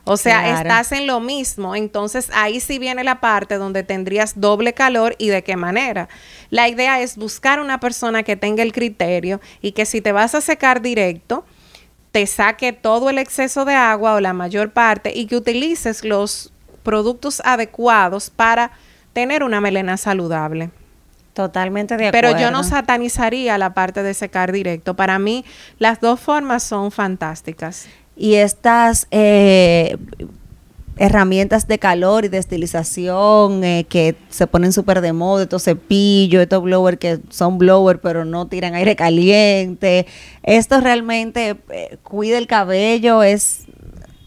O 0.04 0.16
sea, 0.16 0.60
estás 0.60 0.92
en 0.92 1.06
lo 1.06 1.20
mismo. 1.20 1.74
Entonces 1.74 2.30
ahí 2.34 2.60
sí 2.60 2.78
viene 2.78 3.04
la 3.04 3.20
parte 3.20 3.56
donde 3.56 3.82
tendrías 3.82 4.40
doble 4.40 4.72
calor 4.72 5.14
y 5.18 5.28
de 5.28 5.42
qué 5.42 5.56
manera. 5.56 6.08
La 6.50 6.68
idea 6.68 7.00
es 7.00 7.16
buscar 7.16 7.60
una 7.60 7.80
persona 7.80 8.22
que 8.22 8.36
tenga 8.36 8.62
el 8.62 8.72
criterio 8.72 9.40
y 9.60 9.72
que 9.72 9.86
si 9.86 10.00
te 10.00 10.12
vas 10.12 10.34
a 10.34 10.40
secar 10.40 10.80
directo, 10.82 11.44
te 12.12 12.26
saque 12.26 12.72
todo 12.72 13.10
el 13.10 13.18
exceso 13.18 13.64
de 13.64 13.74
agua 13.74 14.14
o 14.14 14.20
la 14.20 14.32
mayor 14.32 14.72
parte 14.72 15.12
y 15.14 15.26
que 15.26 15.36
utilices 15.36 16.04
los 16.04 16.52
productos 16.82 17.40
adecuados 17.44 18.30
para 18.30 18.72
tener 19.12 19.42
una 19.42 19.60
melena 19.60 19.96
saludable. 19.96 20.70
Totalmente 21.34 21.96
de 21.96 22.08
acuerdo. 22.08 22.28
Pero 22.28 22.40
yo 22.40 22.50
no 22.50 22.64
satanizaría 22.64 23.56
la 23.58 23.72
parte 23.72 24.02
de 24.02 24.14
secar 24.14 24.50
directo. 24.50 24.94
Para 24.94 25.18
mí, 25.18 25.44
las 25.78 26.00
dos 26.00 26.18
formas 26.18 26.62
son 26.62 26.90
fantásticas. 26.90 27.88
Y 28.22 28.34
estas 28.34 29.06
eh, 29.10 29.96
herramientas 30.98 31.66
de 31.66 31.78
calor 31.78 32.26
y 32.26 32.28
de 32.28 32.36
estilización 32.36 33.64
eh, 33.64 33.86
que 33.88 34.14
se 34.28 34.46
ponen 34.46 34.74
súper 34.74 35.00
de 35.00 35.14
moda, 35.14 35.44
estos 35.44 35.64
cepillos, 35.64 36.42
estos 36.42 36.62
blowers 36.62 36.98
que 36.98 37.18
son 37.30 37.56
blower 37.56 37.98
pero 38.02 38.26
no 38.26 38.46
tiran 38.46 38.74
aire 38.74 38.94
caliente. 38.94 40.06
Esto 40.42 40.82
realmente 40.82 41.56
eh, 41.70 41.96
cuida 42.02 42.36
el 42.36 42.46
cabello, 42.46 43.22
es 43.22 43.64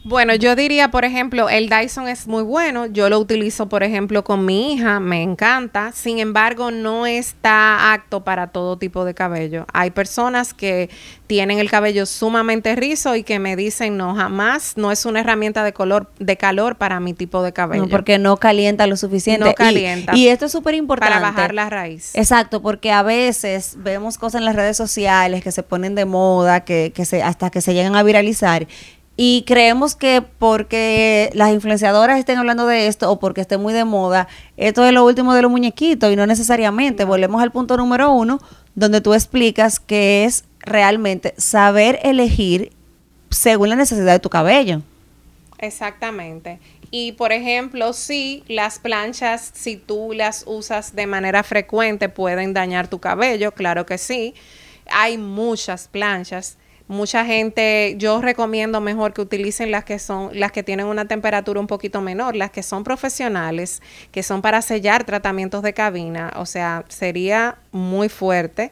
bueno, 0.03 0.35
yo 0.35 0.55
diría, 0.55 0.91
por 0.91 1.05
ejemplo, 1.05 1.49
el 1.49 1.69
Dyson 1.69 2.09
es 2.09 2.27
muy 2.27 2.43
bueno. 2.43 2.87
Yo 2.87 3.09
lo 3.09 3.19
utilizo, 3.19 3.69
por 3.69 3.83
ejemplo, 3.83 4.23
con 4.23 4.43
mi 4.45 4.73
hija, 4.73 4.99
me 4.99 5.21
encanta. 5.21 5.91
Sin 5.93 6.19
embargo, 6.19 6.71
no 6.71 7.05
está 7.05 7.93
apto 7.93 8.23
para 8.23 8.47
todo 8.47 8.77
tipo 8.77 9.05
de 9.05 9.13
cabello. 9.13 9.65
Hay 9.71 9.91
personas 9.91 10.53
que 10.53 10.89
tienen 11.27 11.59
el 11.59 11.69
cabello 11.69 12.05
sumamente 12.05 12.75
rizo 12.75 13.15
y 13.15 13.23
que 13.23 13.39
me 13.39 13.55
dicen, 13.55 13.95
no, 13.95 14.13
jamás, 14.13 14.73
no 14.75 14.91
es 14.91 15.05
una 15.05 15.21
herramienta 15.21 15.63
de 15.63 15.71
color, 15.71 16.11
de 16.19 16.35
calor 16.35 16.75
para 16.75 16.99
mi 16.99 17.13
tipo 17.13 17.41
de 17.41 17.53
cabello. 17.53 17.87
porque 17.87 18.19
no 18.19 18.37
calienta 18.37 18.87
lo 18.87 18.97
suficiente. 18.97 19.45
No 19.45 19.55
calienta. 19.55 20.15
Y, 20.17 20.27
esto 20.27 20.47
es 20.47 20.51
súper 20.51 20.75
importante. 20.75 21.13
Para 21.13 21.31
bajar 21.31 21.53
la 21.53 21.69
raíz. 21.69 22.13
Exacto, 22.15 22.61
porque 22.61 22.91
a 22.91 23.03
veces 23.03 23.75
vemos 23.77 24.17
cosas 24.17 24.39
en 24.39 24.45
las 24.45 24.55
redes 24.55 24.75
sociales 24.75 25.43
que 25.43 25.51
se 25.51 25.63
ponen 25.63 25.95
de 25.95 26.03
moda, 26.03 26.65
que, 26.65 26.91
que 26.93 27.05
se, 27.05 27.23
hasta 27.23 27.49
que 27.49 27.61
se 27.61 27.73
llegan 27.73 27.95
a 27.95 28.03
viralizar 28.03 28.67
y 29.15 29.43
creemos 29.45 29.95
que 29.95 30.23
porque 30.39 31.29
las 31.33 31.51
influenciadoras 31.51 32.17
estén 32.17 32.39
hablando 32.39 32.65
de 32.65 32.87
esto 32.87 33.11
o 33.11 33.19
porque 33.19 33.41
esté 33.41 33.57
muy 33.57 33.73
de 33.73 33.85
moda, 33.85 34.27
esto 34.57 34.85
es 34.85 34.91
lo 34.91 35.05
último 35.05 35.33
de 35.33 35.43
los 35.43 35.51
muñequitos 35.51 36.11
y 36.11 36.15
no 36.15 36.25
necesariamente. 36.25 37.05
Volvemos 37.05 37.41
al 37.41 37.51
punto 37.51 37.77
número 37.77 38.11
uno, 38.11 38.39
donde 38.73 39.01
tú 39.01 39.13
explicas 39.13 39.79
que 39.79 40.25
es 40.25 40.45
realmente 40.59 41.35
saber 41.37 41.99
elegir 42.03 42.71
según 43.29 43.69
la 43.69 43.75
necesidad 43.75 44.13
de 44.13 44.19
tu 44.19 44.29
cabello. 44.29 44.81
Exactamente. 45.59 46.59
Y 46.89 47.13
por 47.13 47.31
ejemplo, 47.31 47.93
si 47.93 48.43
las 48.47 48.79
planchas, 48.79 49.51
si 49.53 49.77
tú 49.77 50.13
las 50.13 50.43
usas 50.47 50.95
de 50.95 51.07
manera 51.07 51.43
frecuente, 51.43 52.09
pueden 52.09 52.53
dañar 52.53 52.87
tu 52.87 52.99
cabello, 52.99 53.51
claro 53.51 53.85
que 53.85 53.97
sí. 53.97 54.33
Hay 54.91 55.17
muchas 55.17 55.87
planchas 55.87 56.57
mucha 56.87 57.25
gente, 57.25 57.95
yo 57.97 58.21
recomiendo 58.21 58.81
mejor 58.81 59.13
que 59.13 59.21
utilicen 59.21 59.71
las 59.71 59.83
que 59.83 59.99
son, 59.99 60.29
las 60.33 60.51
que 60.51 60.63
tienen 60.63 60.85
una 60.85 61.05
temperatura 61.05 61.59
un 61.59 61.67
poquito 61.67 62.01
menor, 62.01 62.35
las 62.35 62.51
que 62.51 62.63
son 62.63 62.83
profesionales, 62.83 63.81
que 64.11 64.23
son 64.23 64.41
para 64.41 64.61
sellar 64.61 65.03
tratamientos 65.03 65.63
de 65.63 65.73
cabina. 65.73 66.31
O 66.35 66.45
sea, 66.45 66.85
sería 66.89 67.57
muy 67.71 68.09
fuerte 68.09 68.71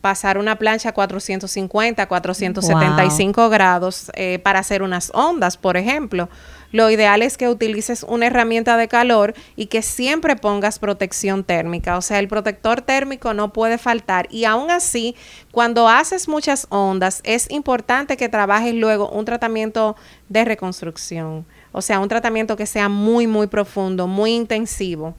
pasar 0.00 0.36
una 0.36 0.56
plancha 0.56 0.90
a 0.90 0.92
450, 0.92 2.06
475 2.06 3.48
grados 3.48 4.10
eh, 4.14 4.40
para 4.40 4.58
hacer 4.58 4.82
unas 4.82 5.10
ondas, 5.14 5.56
por 5.56 5.76
ejemplo. 5.76 6.28
Lo 6.72 6.90
ideal 6.90 7.22
es 7.22 7.36
que 7.36 7.48
utilices 7.48 8.02
una 8.02 8.26
herramienta 8.26 8.76
de 8.76 8.88
calor 8.88 9.34
y 9.56 9.66
que 9.66 9.82
siempre 9.82 10.36
pongas 10.36 10.78
protección 10.78 11.44
térmica. 11.44 11.98
O 11.98 12.02
sea, 12.02 12.18
el 12.18 12.28
protector 12.28 12.80
térmico 12.80 13.34
no 13.34 13.52
puede 13.52 13.76
faltar. 13.78 14.26
Y 14.30 14.46
aún 14.46 14.70
así, 14.70 15.14
cuando 15.50 15.88
haces 15.88 16.28
muchas 16.28 16.66
ondas, 16.70 17.20
es 17.24 17.50
importante 17.50 18.16
que 18.16 18.30
trabajes 18.30 18.74
luego 18.74 19.10
un 19.10 19.26
tratamiento 19.26 19.96
de 20.30 20.44
reconstrucción. 20.46 21.44
O 21.72 21.82
sea, 21.82 22.00
un 22.00 22.08
tratamiento 22.08 22.56
que 22.56 22.66
sea 22.66 22.88
muy, 22.88 23.26
muy 23.26 23.46
profundo, 23.46 24.06
muy 24.06 24.32
intensivo, 24.32 25.14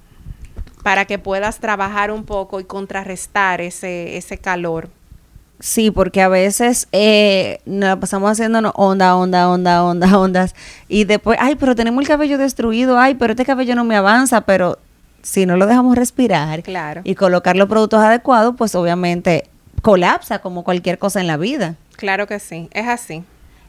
para 0.84 1.06
que 1.06 1.20
puedas 1.20 1.60
trabajar 1.60 2.12
un 2.12 2.26
poco 2.26 2.60
y 2.60 2.64
contrarrestar 2.64 3.62
ese, 3.62 4.18
ese 4.18 4.38
calor. 4.40 4.90
Sí, 5.64 5.92
porque 5.92 6.22
a 6.22 6.28
veces 6.28 6.90
eh, 6.92 7.62
nos 7.66 7.98
pasamos 7.98 8.30
haciéndonos 8.30 8.74
onda, 8.76 9.16
onda, 9.16 9.48
onda, 9.48 9.86
onda, 9.86 10.18
ondas. 10.20 10.56
Y 10.90 11.06
después, 11.06 11.40
ay, 11.40 11.56
pero 11.56 11.74
tenemos 11.74 12.02
el 12.02 12.08
cabello 12.10 12.38
destruido, 12.38 13.00
ay, 13.00 13.16
pero 13.16 13.32
este 13.32 13.46
cabello 13.46 13.74
no 13.74 13.86
me 13.86 13.96
avanza, 13.96 14.42
pero 14.42 14.78
si 15.22 15.46
no 15.46 15.56
lo 15.56 15.66
dejamos 15.66 15.96
respirar 15.96 16.64
claro. 16.64 17.00
y 17.06 17.16
colocar 17.16 17.56
los 17.56 17.70
productos 17.70 18.02
adecuados, 18.02 18.56
pues 18.58 18.76
obviamente 18.76 19.46
colapsa 19.82 20.40
como 20.40 20.66
cualquier 20.66 21.00
cosa 21.00 21.22
en 21.22 21.28
la 21.28 21.38
vida. 21.38 21.76
Claro 21.96 22.28
que 22.28 22.40
sí, 22.40 22.68
es 22.74 22.90
así. 22.90 23.24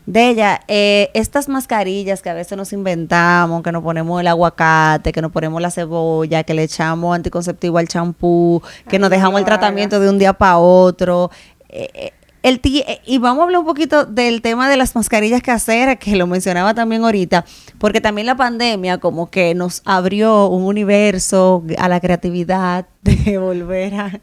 De 0.07 0.29
ella, 0.29 0.61
eh, 0.69 1.11
estas 1.15 1.49
mascarillas 1.49 2.21
que 2.21 2.29
a 2.29 2.35
veces 2.35 2.59
nos 2.59 2.75
inventamos, 2.75 3.63
que 3.63 3.73
nos 3.73 3.83
ponemos 3.83 4.21
el 4.21 4.27
aguacate, 4.27 5.13
que 5.13 5.23
nos 5.23 5.33
ponemos 5.33 5.63
la 5.63 5.71
cebolla, 5.71 6.43
que 6.43 6.53
le 6.53 6.65
echamos 6.65 7.15
anticonceptivo 7.15 7.79
al 7.79 7.89
champú, 7.89 8.63
que 8.87 8.99
nos 8.99 9.09
dejamos 9.09 9.39
el 9.41 9.47
tratamiento 9.47 10.01
de 10.01 10.11
un 10.11 10.19
día 10.19 10.35
para 10.35 10.59
otro, 10.59 11.31
eh, 11.75 12.13
el 12.45 12.61
eh, 12.63 13.01
y 13.07 13.17
vamos 13.17 13.41
a 13.41 13.45
hablar 13.45 13.61
un 13.61 13.67
poquito 13.67 14.05
del 14.05 14.43
tema 14.43 14.69
de 14.69 14.77
las 14.77 14.95
mascarillas 14.95 15.41
caseras, 15.41 15.97
que 15.99 16.15
lo 16.15 16.27
mencionaba 16.27 16.75
también 16.75 17.03
ahorita, 17.03 17.47
porque 17.79 18.03
también 18.03 18.27
la 18.27 18.37
pandemia 18.37 18.99
como 18.99 19.31
que 19.31 19.55
nos 19.55 19.81
abrió 19.87 20.49
un 20.49 20.65
universo 20.65 21.65
a 21.79 21.89
la 21.89 22.01
creatividad 22.01 22.87
de 23.03 23.39
volver 23.39 24.21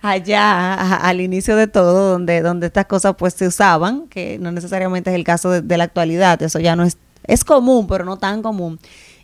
allá 0.00 0.96
al 0.96 1.20
inicio 1.20 1.56
de 1.56 1.66
todo, 1.66 2.12
donde, 2.12 2.40
donde 2.40 2.68
estas 2.68 2.86
cosas 2.86 3.16
pues 3.18 3.34
se 3.34 3.46
usaban, 3.46 4.08
que 4.08 4.38
no 4.38 4.50
necesariamente 4.50 5.10
es 5.10 5.16
el 5.16 5.24
caso 5.24 5.50
de, 5.50 5.60
de 5.60 5.76
la 5.76 5.84
actualidad, 5.84 6.42
eso 6.42 6.60
ya 6.60 6.74
no 6.74 6.84
es, 6.84 6.96
es 7.24 7.44
común, 7.44 7.86
pero 7.86 8.06
no 8.06 8.16
tan 8.16 8.40
común. 8.40 8.80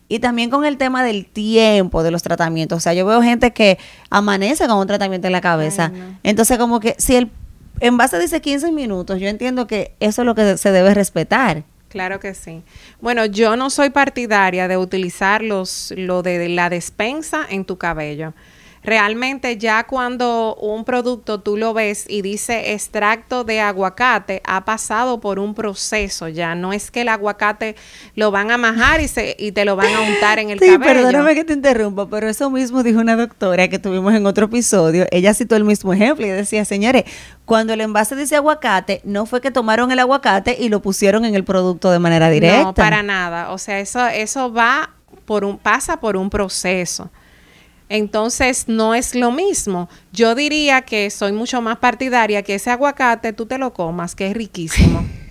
Y 0.07 0.19
también 0.19 0.51
con 0.51 0.67
el 0.67 0.77
tema 0.77 1.03
del 1.03 1.25
tiempo 1.25 2.03
de 2.03 2.11
los 2.11 2.23
tratamientos. 2.23 2.77
O 2.77 2.81
sea, 2.81 2.93
yo 2.93 3.07
veo 3.07 3.23
gente 3.23 3.55
que 3.55 3.79
amanece 4.11 4.67
con 4.67 4.77
un 4.77 4.87
tratamiento 4.87 5.29
en 5.29 5.33
la 5.33 5.41
cabeza. 5.41 5.93
Entonces, 6.23 6.59
como 6.59 6.79
que 6.79 6.95
si 6.99 7.17
el 7.17 7.31
en 7.81 7.97
base 7.97 8.19
dice 8.19 8.41
15 8.41 8.73
minutos, 8.73 9.21
yo 9.21 9.29
entiendo 9.29 9.67
que 9.67 9.95
eso 10.01 10.23
es 10.23 10.27
lo 10.27 10.35
que 10.35 10.57
se 10.57 10.73
debe 10.73 10.95
respetar. 10.95 11.65
Claro 11.89 12.19
que 12.19 12.35
sí. 12.35 12.63
Bueno, 13.01 13.25
yo 13.25 13.57
no 13.57 13.71
soy 13.71 13.91
partidaria 13.91 14.67
de 14.67 14.77
utilizar 14.77 15.43
los, 15.43 15.95
lo 15.97 16.23
de 16.23 16.49
la 16.49 16.69
despensa 16.69 17.47
en 17.49 17.65
tu 17.65 17.79
cabello 17.79 18.35
realmente 18.85 19.57
ya 19.57 19.85
cuando 19.85 20.55
un 20.57 20.85
producto 20.85 21.41
tú 21.41 21.57
lo 21.57 21.73
ves 21.73 22.05
y 22.09 22.23
dice 22.23 22.73
extracto 22.73 23.43
de 23.43 23.61
aguacate, 23.61 24.43
ha 24.45 24.65
pasado 24.65 25.21
por 25.21 25.39
un 25.39 25.55
proceso 25.55 26.29
ya. 26.29 26.55
No 26.55 26.73
es 26.73 26.91
que 26.91 27.01
el 27.01 27.09
aguacate 27.09 27.77
lo 28.15 28.31
van 28.31 28.51
a 28.51 28.59
majar 28.59 29.01
y, 29.01 29.09
se, 29.09 29.35
y 29.39 29.53
te 29.53 29.65
lo 29.65 29.75
van 29.77 29.95
a 29.95 30.01
untar 30.03 30.39
en 30.39 30.51
el 30.51 30.59
sí, 30.59 30.67
cabello. 30.67 31.03
Perdóname 31.03 31.35
que 31.35 31.45
te 31.45 31.55
interrumpa, 31.55 32.09
pero 32.09 32.29
eso 32.29 32.51
mismo 32.51 32.83
dijo 32.83 33.01
una 33.01 33.17
doctora 33.17 33.69
que 33.69 33.79
tuvimos 33.79 34.15
en 34.15 34.27
otro 34.27 34.47
episodio. 34.47 35.07
Ella 35.11 35.33
citó 35.33 35.57
el 35.57 35.65
mismo 35.65 35.93
ejemplo 35.93 36.27
y 36.27 36.31
decía, 36.31 36.65
señores, 36.65 37.05
cuando 37.47 37.73
el 37.73 37.81
envase 37.81 38.17
dice 38.17 38.37
aguacate, 38.37 39.01
no 39.05 39.25
fue 39.25 39.41
que 39.41 39.51
tomaron 39.51 39.91
el 39.93 39.99
aguacate 39.99 40.57
y 40.61 40.69
lo 40.69 40.81
pusieron 40.81 41.25
en 41.25 41.35
el 41.35 41.45
producto 41.45 41.91
de 41.91 41.99
manera 41.99 42.29
directa. 42.29 42.63
No, 42.63 42.75
para 42.75 43.03
nada. 43.03 43.51
O 43.51 43.59
sea, 43.59 43.81
eso, 43.81 44.07
eso 44.07 44.53
va 44.53 44.91
por 45.25 45.45
un, 45.45 45.59
pasa 45.59 46.01
por 46.01 46.17
un 46.17 46.29
proceso. 46.29 47.11
Entonces 47.95 48.65
no 48.67 48.93
es 48.93 49.15
lo 49.15 49.31
mismo. 49.31 49.89
Yo 50.13 50.35
diría 50.35 50.83
que 50.83 51.11
soy 51.11 51.31
mucho 51.31 51.63
más 51.63 51.79
partidaria 51.79 52.43
que 52.43 52.57
ese 52.57 52.73
aguacate 52.73 53.33
tú 53.33 53.47
te 53.47 53.57
lo 53.57 53.73
comas, 53.73 54.17
que 54.17 54.27
es 54.27 54.35
riquísimo. 54.35 55.07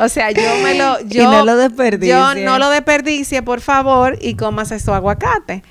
O 0.00 0.08
sea, 0.08 0.30
yo 0.30 0.42
me 0.62 0.76
lo 0.76 1.00
yo 1.00 1.28
no 1.28 1.44
lo 1.44 1.56
desperdicie. 1.56 2.14
Yo 2.14 2.36
no 2.36 2.60
lo 2.60 2.70
desperdicie, 2.70 3.42
por 3.42 3.60
favor, 3.60 4.16
y 4.20 4.36
comas 4.36 4.70
ese 4.70 4.92
aguacate. 4.92 5.64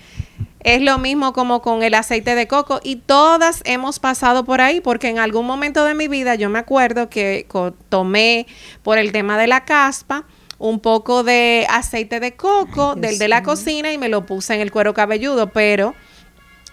Es 0.60 0.82
lo 0.82 0.98
mismo 0.98 1.32
como 1.32 1.62
con 1.62 1.82
el 1.82 1.94
aceite 1.94 2.36
de 2.36 2.46
coco 2.46 2.82
y 2.84 2.98
todas 2.98 3.62
hemos 3.63 4.00
pasado 4.00 4.44
por 4.44 4.60
ahí 4.60 4.82
porque 4.82 5.08
en 5.08 5.18
algún 5.18 5.46
momento 5.46 5.86
de 5.86 5.94
mi 5.94 6.10
vida 6.10 6.36
yo 6.36 6.50
me 6.50 6.60
acuerdo 6.60 7.10
que 7.10 7.48
tomé 7.88 8.48
por 8.84 8.98
el 8.98 9.13
tema 9.13 9.38
de 9.38 9.48
la 9.48 9.63
caspa 9.63 10.26
un 10.60 10.80
poco 10.80 11.24
de 11.24 11.65
aceite 11.70 12.20
de 12.20 12.36
coco 12.36 12.96
del 12.96 13.20
de 13.20 13.28
la 13.28 13.43
cocina 13.43 13.91
y 13.91 13.98
me 13.98 14.10
lo 14.10 14.26
puse 14.26 14.56
en 14.56 14.62
el 14.62 14.72
cuero 14.72 14.93
cabelludo, 14.93 15.52
pero 15.52 15.93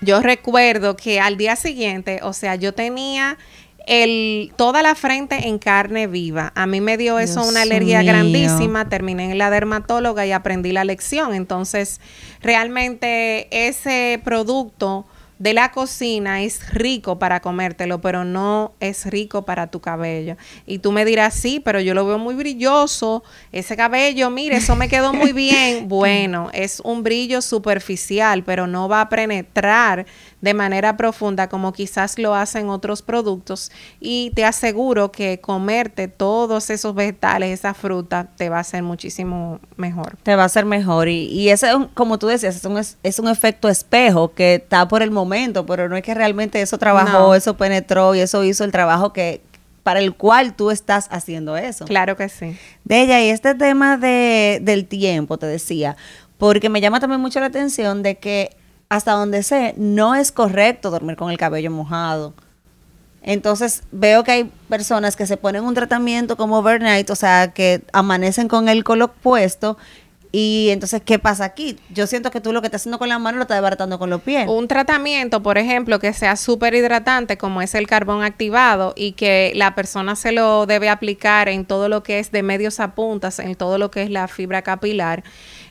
yo 0.01 0.21
recuerdo 0.21 0.97
que 0.97 1.21
al 1.21 1.37
día 1.37 1.57
siguiente, 1.57 2.21
o 2.23 2.33
sea, 2.33 2.55
yo 2.57 2.73
tenía 2.75 3.39
el, 3.87 4.53
toda 4.57 4.83
la 4.83 4.95
frente 4.95 5.49
en 5.49 5.59
carne 5.59 6.07
viva. 6.07 6.53
A 6.55 6.67
mí 6.67 6.81
me 6.81 6.97
dio 6.97 7.19
eso 7.19 7.47
una 7.47 7.63
alergia 7.63 8.03
grandísima, 8.03 8.89
terminé 8.89 9.31
en 9.31 9.39
la 9.39 9.51
dermatóloga 9.51 10.27
y 10.27 10.33
aprendí 10.33 10.73
la 10.73 10.85
lección. 10.85 11.35
Entonces, 11.35 12.01
realmente 12.41 13.49
ese 13.69 14.21
producto 14.25 15.07
de 15.45 15.53
la 15.53 15.73
cocina 15.73 16.41
es 16.41 16.73
rico 16.73 17.19
para 17.19 17.41
comértelo, 17.41 18.01
pero 18.01 18.25
no 18.25 18.73
es 18.81 19.05
rico 19.05 19.45
para 19.45 19.67
tu 19.67 19.79
cabello. 19.79 20.39
Y 20.65 20.79
tú 20.79 20.91
me 20.91 21.05
dirás, 21.05 21.35
sí, 21.35 21.61
pero 21.61 21.81
yo 21.81 21.93
lo 21.93 22.07
veo 22.07 22.19
muy 22.19 22.35
brilloso, 22.35 23.23
ese 23.53 23.77
cabello, 23.77 24.31
mire, 24.31 24.57
eso 24.57 24.75
me 24.75 24.89
quedó 24.89 25.13
muy 25.13 25.35
bien. 25.35 25.87
Bueno, 25.95 26.49
es 26.53 26.81
un 26.81 27.03
brillo 27.03 27.43
superficial, 27.43 28.43
pero 28.43 28.67
no 28.67 28.89
va 28.89 29.03
a 29.03 29.09
penetrar 29.11 30.07
de 30.41 30.55
manera 30.55 30.97
profunda 30.97 31.49
como 31.49 31.73
quizás 31.73 32.19
lo 32.19 32.35
hacen 32.35 32.69
otros 32.69 33.03
productos 33.03 33.71
y 34.01 34.31
te 34.35 34.45
aseguro 34.45 35.13
que 35.13 35.41
comerte 35.41 36.09
todos 36.09 36.71
esos 36.71 36.95
vegetales, 36.95 37.51
esa 37.51 37.75
fruta, 37.75 38.31
te 38.37 38.49
va 38.49 38.59
a 38.59 38.61
hacer 38.61 38.83
muchísimo 38.83 39.61
mejor. 39.77 40.17
Te 40.23 40.37
va 40.37 40.43
a 40.43 40.47
hacer 40.47 40.65
mejor 40.65 41.09
y, 41.09 41.27
y 41.27 41.51
ese, 41.51 41.69
como 41.93 42.19
tú 42.19 42.29
decías, 42.29 42.57
es 42.57 42.65
un, 42.65 42.79
es 42.79 43.19
un 43.19 43.29
efecto 43.29 43.69
espejo 43.69 44.33
que 44.33 44.57
está 44.57 44.89
por 44.89 45.03
el 45.03 45.11
momento 45.11 45.34
momento, 45.35 45.67
pero 45.67 45.89
no 45.89 45.97
es 45.97 46.03
que 46.03 46.15
realmente 46.15 46.61
eso 46.61 46.79
trabajó, 46.79 47.35
eso 47.35 47.57
penetró 47.57 48.15
y 48.15 48.21
eso 48.21 48.45
hizo 48.45 48.65
el 48.65 48.73
trabajo 48.73 49.13
que 49.13 49.43
para 49.83 50.01
el 50.01 50.15
cual 50.15 50.55
tú 50.55 50.71
estás 50.71 51.09
haciendo 51.11 51.57
eso. 51.57 51.85
Claro 51.85 52.17
que 52.17 52.29
sí. 52.29 52.57
De 52.85 53.03
ella, 53.03 53.21
y 53.23 53.29
este 53.29 53.55
tema 53.55 53.97
de, 53.99 54.61
del 54.63 54.87
tiempo, 54.87 55.37
te 55.37 55.47
decía, 55.47 55.97
porque 56.39 56.69
me 56.69 56.81
llama 56.81 57.01
también 57.01 57.21
mucho 57.21 57.41
la 57.41 57.47
atención 57.47 58.03
de 58.03 58.17
que 58.17 58.57
hasta 58.89 59.13
donde 59.13 59.43
sé, 59.43 59.75
no 59.77 60.15
es 60.15 60.31
correcto 60.31 60.91
dormir 60.91 61.17
con 61.17 61.31
el 61.31 61.37
cabello 61.37 61.71
mojado. 61.71 62.33
Entonces 63.23 63.83
veo 63.91 64.23
que 64.23 64.33
hay 64.33 64.53
personas 64.69 65.17
que 65.17 65.27
se 65.27 65.37
ponen 65.37 65.65
un 65.65 65.75
tratamiento 65.75 66.37
como 66.37 66.59
overnight, 66.59 67.09
o 67.11 67.17
sea, 67.17 67.53
que 67.53 67.83
amanecen 67.93 68.49
con 68.49 68.69
el 68.69 68.85
color 68.85 69.13
puesto 69.23 69.79
y 70.37 70.71
entonces, 70.71 71.01
¿qué 71.05 71.21
pasa 71.21 71.45
aquí? 71.45 71.79
Yo 71.91 72.09
siento 72.09 72.33
que 72.33 72.41
tú 72.41 72.53
lo 72.53 72.61
que 72.61 72.67
estás 72.67 72.83
haciendo 72.83 72.99
con 72.99 73.09
la 73.09 73.21
mano 73.21 73.37
lo 73.37 73.43
estás 73.43 73.57
desbaratando 73.57 74.01
con 74.01 74.11
los 74.11 74.21
pies. 74.21 74.49
Un 74.49 74.67
tratamiento, 74.67 75.45
por 75.45 75.59
ejemplo, 75.59 76.01
que 76.01 76.13
sea 76.13 76.35
súper 76.35 76.75
hidratante, 76.75 77.39
como 77.39 77.63
es 77.63 77.77
el 77.77 77.87
carbón 77.87 78.25
activado, 78.25 78.95
y 78.97 79.13
que 79.13 79.53
la 79.55 79.77
persona 79.77 80.17
se 80.17 80.33
lo 80.33 80.67
debe 80.67 80.89
aplicar 80.89 81.49
en 81.49 81.65
todo 81.65 81.89
lo 81.89 82.03
que 82.03 82.19
es 82.19 82.33
de 82.33 82.43
medios 82.43 82.81
a 82.81 82.97
puntas, 82.97 83.39
en 83.39 83.55
todo 83.55 83.79
lo 83.79 83.93
que 83.93 84.03
es 84.03 84.11
la 84.11 84.27
fibra 84.27 84.63
capilar 84.63 85.23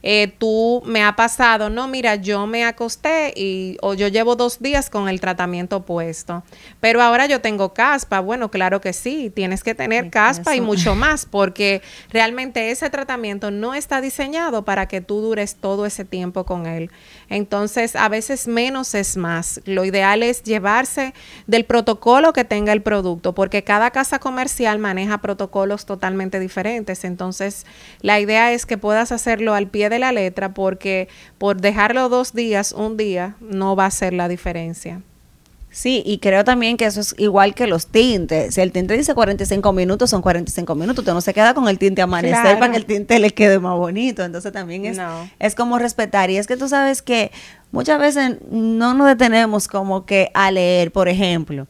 eh, 0.05 0.33
tú 0.37 0.83
me 0.85 1.01
ha 1.01 1.15
pasado, 1.15 1.69
no, 1.69 1.87
mira, 1.87 2.15
yo 2.15 2.45
me 2.45 2.65
acosté 2.65 3.33
y 3.37 3.77
o 3.81 3.93
yo 3.93 4.09
llevo 4.09 4.35
dos 4.35 4.59
días 4.59 4.89
con 4.89 5.07
el 5.07 5.21
tratamiento 5.21 5.83
puesto, 5.83 6.43
pero 6.81 7.01
ahora 7.01 7.25
yo 7.25 7.39
tengo 7.39 7.73
caspa. 7.73 8.19
Bueno, 8.19 8.51
claro 8.51 8.81
que 8.81 8.91
sí, 8.91 9.31
tienes 9.33 9.63
que 9.63 9.73
tener 9.75 10.09
caspa 10.09 10.57
y 10.57 10.61
mucho 10.61 10.93
más, 10.95 11.25
porque 11.25 11.81
realmente 12.09 12.71
ese 12.71 12.89
tratamiento 12.89 13.49
no 13.49 13.73
está 13.73 14.01
diseñado 14.01 14.65
para 14.65 14.89
que 14.89 14.99
tú 14.99 15.21
dures 15.21 15.55
todo 15.55 15.85
ese 15.85 16.03
tiempo 16.03 16.43
con 16.45 16.65
él. 16.65 16.91
Entonces, 17.29 17.95
a 17.95 18.09
veces 18.09 18.47
menos 18.47 18.95
es 18.95 19.15
más. 19.15 19.61
Lo 19.63 19.85
ideal 19.85 20.21
es 20.21 20.43
llevarse 20.43 21.13
del 21.47 21.63
protocolo 21.63 22.33
que 22.33 22.43
tenga 22.43 22.73
el 22.73 22.81
producto, 22.81 23.33
porque 23.33 23.63
cada 23.63 23.91
casa 23.91 24.19
comercial 24.19 24.79
maneja 24.79 25.19
protocolos 25.19 25.85
totalmente 25.85 26.41
diferentes. 26.41 27.05
Entonces, 27.05 27.65
la 28.01 28.19
idea 28.19 28.51
es 28.51 28.65
que 28.65 28.77
puedas 28.77 29.13
hacerlo 29.13 29.53
al 29.53 29.67
pie 29.67 29.89
de 29.89 29.92
la 29.99 30.11
letra 30.11 30.53
porque 30.53 31.07
por 31.37 31.61
dejarlo 31.61 32.09
dos 32.09 32.33
días, 32.33 32.71
un 32.71 32.97
día, 32.97 33.35
no 33.39 33.75
va 33.75 33.85
a 33.85 33.91
ser 33.91 34.13
la 34.13 34.27
diferencia. 34.27 35.01
Sí, 35.73 36.03
y 36.05 36.19
creo 36.19 36.43
también 36.43 36.77
que 36.77 36.85
eso 36.85 37.01
es 37.01 37.15
igual 37.17 37.55
que 37.55 37.65
los 37.65 37.87
tintes. 37.87 38.53
Si 38.53 38.61
el 38.61 38.71
tinte 38.71 38.95
dice 38.95 39.15
45 39.15 39.73
minutos, 39.73 40.07
son 40.11 40.21
45 40.21 40.75
minutos. 40.75 40.99
Usted 40.99 41.13
no 41.13 41.21
se 41.21 41.33
queda 41.33 41.55
con 41.55 41.67
el 41.67 41.79
tinte 41.79 42.03
amanecer 42.03 42.59
para 42.59 42.71
que 42.71 42.77
el 42.77 42.85
tinte 42.85 43.17
le 43.17 43.31
quede 43.31 43.57
más 43.57 43.75
bonito. 43.75 44.23
Entonces 44.23 44.53
también 44.53 44.85
es, 44.85 44.99
es 45.39 45.55
como 45.55 45.79
respetar. 45.79 46.29
Y 46.29 46.37
es 46.37 46.45
que 46.45 46.57
tú 46.57 46.69
sabes 46.69 47.01
que 47.01 47.31
muchas 47.71 47.99
veces 47.99 48.37
no 48.51 48.93
nos 48.93 49.07
detenemos 49.07 49.67
como 49.67 50.05
que 50.05 50.29
a 50.35 50.51
leer, 50.51 50.91
por 50.91 51.09
ejemplo, 51.09 51.65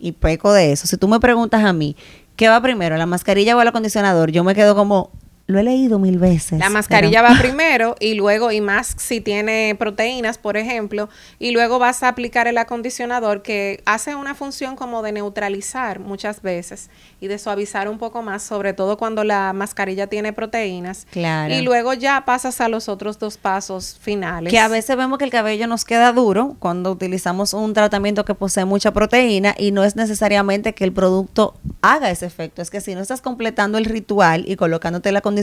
y 0.00 0.10
peco 0.10 0.52
de 0.52 0.72
eso. 0.72 0.88
Si 0.88 0.96
tú 0.96 1.06
me 1.06 1.20
preguntas 1.20 1.64
a 1.64 1.72
mí, 1.72 1.94
¿qué 2.34 2.48
va 2.48 2.60
primero, 2.60 2.96
la 2.96 3.06
mascarilla 3.06 3.56
o 3.56 3.62
el 3.62 3.68
acondicionador? 3.68 4.32
Yo 4.32 4.42
me 4.42 4.56
quedo 4.56 4.74
como, 4.74 5.12
lo 5.46 5.60
he 5.60 5.62
leído 5.62 5.98
mil 5.98 6.18
veces. 6.18 6.58
La 6.58 6.70
mascarilla 6.70 7.22
va 7.22 7.36
primero 7.40 7.94
y 8.00 8.14
luego, 8.14 8.50
y 8.50 8.60
más 8.60 8.94
si 8.98 9.20
tiene 9.20 9.76
proteínas, 9.78 10.38
por 10.38 10.56
ejemplo, 10.56 11.08
y 11.38 11.52
luego 11.52 11.78
vas 11.78 12.02
a 12.02 12.08
aplicar 12.08 12.48
el 12.48 12.58
acondicionador 12.58 13.42
que 13.42 13.80
hace 13.86 14.14
una 14.16 14.34
función 14.34 14.74
como 14.74 15.02
de 15.02 15.12
neutralizar 15.12 16.00
muchas 16.00 16.42
veces 16.42 16.90
y 17.20 17.28
de 17.28 17.38
suavizar 17.38 17.88
un 17.88 17.98
poco 17.98 18.22
más, 18.22 18.42
sobre 18.42 18.72
todo 18.72 18.96
cuando 18.96 19.22
la 19.22 19.52
mascarilla 19.52 20.08
tiene 20.08 20.32
proteínas. 20.32 21.06
Claro. 21.10 21.54
Y 21.54 21.62
luego 21.62 21.94
ya 21.94 22.24
pasas 22.24 22.60
a 22.60 22.68
los 22.68 22.88
otros 22.88 23.18
dos 23.18 23.36
pasos 23.36 23.98
finales. 24.00 24.50
Que 24.50 24.58
a 24.58 24.68
veces 24.68 24.96
vemos 24.96 25.18
que 25.18 25.24
el 25.24 25.30
cabello 25.30 25.68
nos 25.68 25.84
queda 25.84 26.12
duro 26.12 26.56
cuando 26.58 26.90
utilizamos 26.90 27.54
un 27.54 27.72
tratamiento 27.72 28.24
que 28.24 28.34
posee 28.34 28.64
mucha 28.64 28.92
proteína 28.92 29.54
y 29.56 29.70
no 29.70 29.84
es 29.84 29.94
necesariamente 29.94 30.72
que 30.72 30.82
el 30.82 30.92
producto 30.92 31.54
haga 31.82 32.10
ese 32.10 32.26
efecto, 32.26 32.62
es 32.62 32.70
que 32.70 32.80
si 32.80 32.96
no 32.96 33.00
estás 33.00 33.20
completando 33.20 33.78
el 33.78 33.84
ritual 33.84 34.44
y 34.48 34.56
colocándote 34.56 35.12
la 35.12 35.20
acondicionador, 35.20 35.35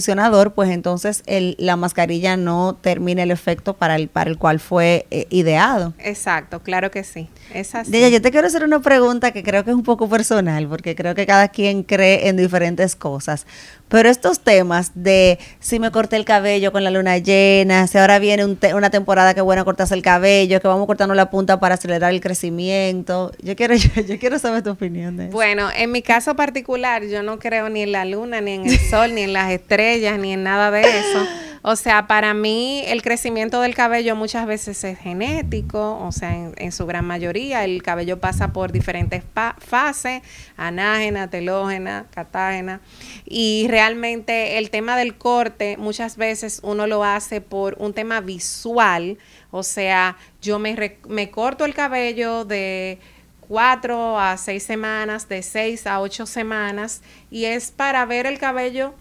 pues 0.53 0.69
entonces 0.69 1.23
el, 1.25 1.55
la 1.59 1.75
mascarilla 1.75 2.37
no 2.37 2.75
termina 2.79 3.23
el 3.23 3.31
efecto 3.31 3.73
para 3.73 3.95
el, 3.95 4.07
para 4.07 4.29
el 4.29 4.37
cual 4.37 4.59
fue 4.59 5.05
eh, 5.11 5.27
ideado. 5.29 5.93
Exacto, 5.99 6.61
claro 6.61 6.91
que 6.91 7.03
sí. 7.03 7.29
Es 7.53 7.75
así. 7.75 7.91
yo 8.11 8.21
te 8.21 8.31
quiero 8.31 8.47
hacer 8.47 8.63
una 8.63 8.81
pregunta 8.81 9.31
que 9.31 9.43
creo 9.43 9.63
que 9.63 9.71
es 9.71 9.75
un 9.75 9.83
poco 9.83 10.09
personal, 10.09 10.67
porque 10.67 10.95
creo 10.95 11.15
que 11.15 11.25
cada 11.25 11.49
quien 11.49 11.83
cree 11.83 12.27
en 12.27 12.37
diferentes 12.37 12.95
cosas. 12.95 13.45
Pero 13.93 14.09
estos 14.09 14.39
temas 14.39 14.91
de 14.95 15.37
si 15.59 15.77
me 15.77 15.91
corté 15.91 16.15
el 16.15 16.25
cabello 16.25 16.71
con 16.71 16.83
la 16.83 16.89
luna 16.89 17.19
llena, 17.19 17.85
si 17.85 17.99
ahora 17.99 18.17
viene 18.17 18.43
una 18.73 18.89
temporada 18.89 19.35
que 19.35 19.41
bueno 19.41 19.63
cortarse 19.65 19.93
el 19.93 20.01
cabello, 20.01 20.59
que 20.59 20.67
vamos 20.67 20.87
cortando 20.87 21.13
la 21.13 21.29
punta 21.29 21.59
para 21.59 21.75
acelerar 21.75 22.11
el 22.11 22.19
crecimiento, 22.19 23.31
yo 23.43 23.55
quiero, 23.55 23.75
yo, 24.07 24.17
quiero 24.17 24.39
saber 24.39 24.63
tu 24.63 24.71
opinión 24.71 25.15
de 25.17 25.25
eso. 25.25 25.33
Bueno, 25.33 25.69
en 25.77 25.91
mi 25.91 26.01
caso 26.01 26.35
particular, 26.35 27.03
yo 27.03 27.21
no 27.21 27.37
creo 27.37 27.69
ni 27.69 27.83
en 27.83 27.91
la 27.91 28.03
luna, 28.03 28.41
ni 28.41 28.53
en 28.53 28.65
el 28.65 28.79
sol, 28.79 29.13
ni 29.13 29.21
en 29.21 29.33
las 29.33 29.51
estrellas, 29.51 30.17
ni 30.17 30.33
en 30.33 30.41
nada 30.41 30.71
de 30.71 30.81
eso. 30.81 31.27
O 31.65 31.77
sea, 31.77 32.07
para 32.07 32.33
mí 32.33 32.83
el 32.87 33.01
crecimiento 33.01 33.61
del 33.61 33.73
cabello 33.73 34.17
muchas 34.17 34.45
veces 34.45 34.83
es 34.83 34.99
genético, 34.99 35.97
o 36.05 36.11
sea, 36.11 36.51
en, 36.57 36.71
su 36.73 36.85
gran 36.85 37.05
mayoría 37.05 37.63
el 37.63 37.81
cabello 37.81 38.19
pasa 38.19 38.51
por 38.51 38.73
diferentes 38.73 39.23
fases, 39.59 40.23
anágena, 40.57 41.29
telógena, 41.29 42.07
catágena, 42.13 42.81
y 43.23 43.67
realmente 43.69 44.57
el 44.57 44.71
tema 44.71 44.97
del 44.97 45.15
corte 45.15 45.77
muchas 45.77 46.17
veces 46.17 46.59
uno 46.63 46.85
lo 46.85 47.05
hace 47.05 47.39
por 47.39 47.77
un 47.79 47.93
tema 47.93 48.19
visual, 48.19 49.17
o 49.49 49.63
sea, 49.63 50.17
yo 50.41 50.59
me, 50.59 50.97
me 51.07 51.31
corto 51.31 51.63
el 51.63 51.73
cabello 51.73 52.43
de 52.43 52.99
cuatro 53.47 54.19
a 54.19 54.35
seis 54.35 54.63
semanas, 54.63 55.29
de 55.29 55.41
seis 55.41 55.87
a 55.87 56.01
ocho 56.01 56.25
semanas, 56.25 57.01
y 57.31 57.45
es 57.45 57.71
para 57.71 58.05
ver 58.05 58.25
el 58.25 58.37
cabello, 58.37 58.93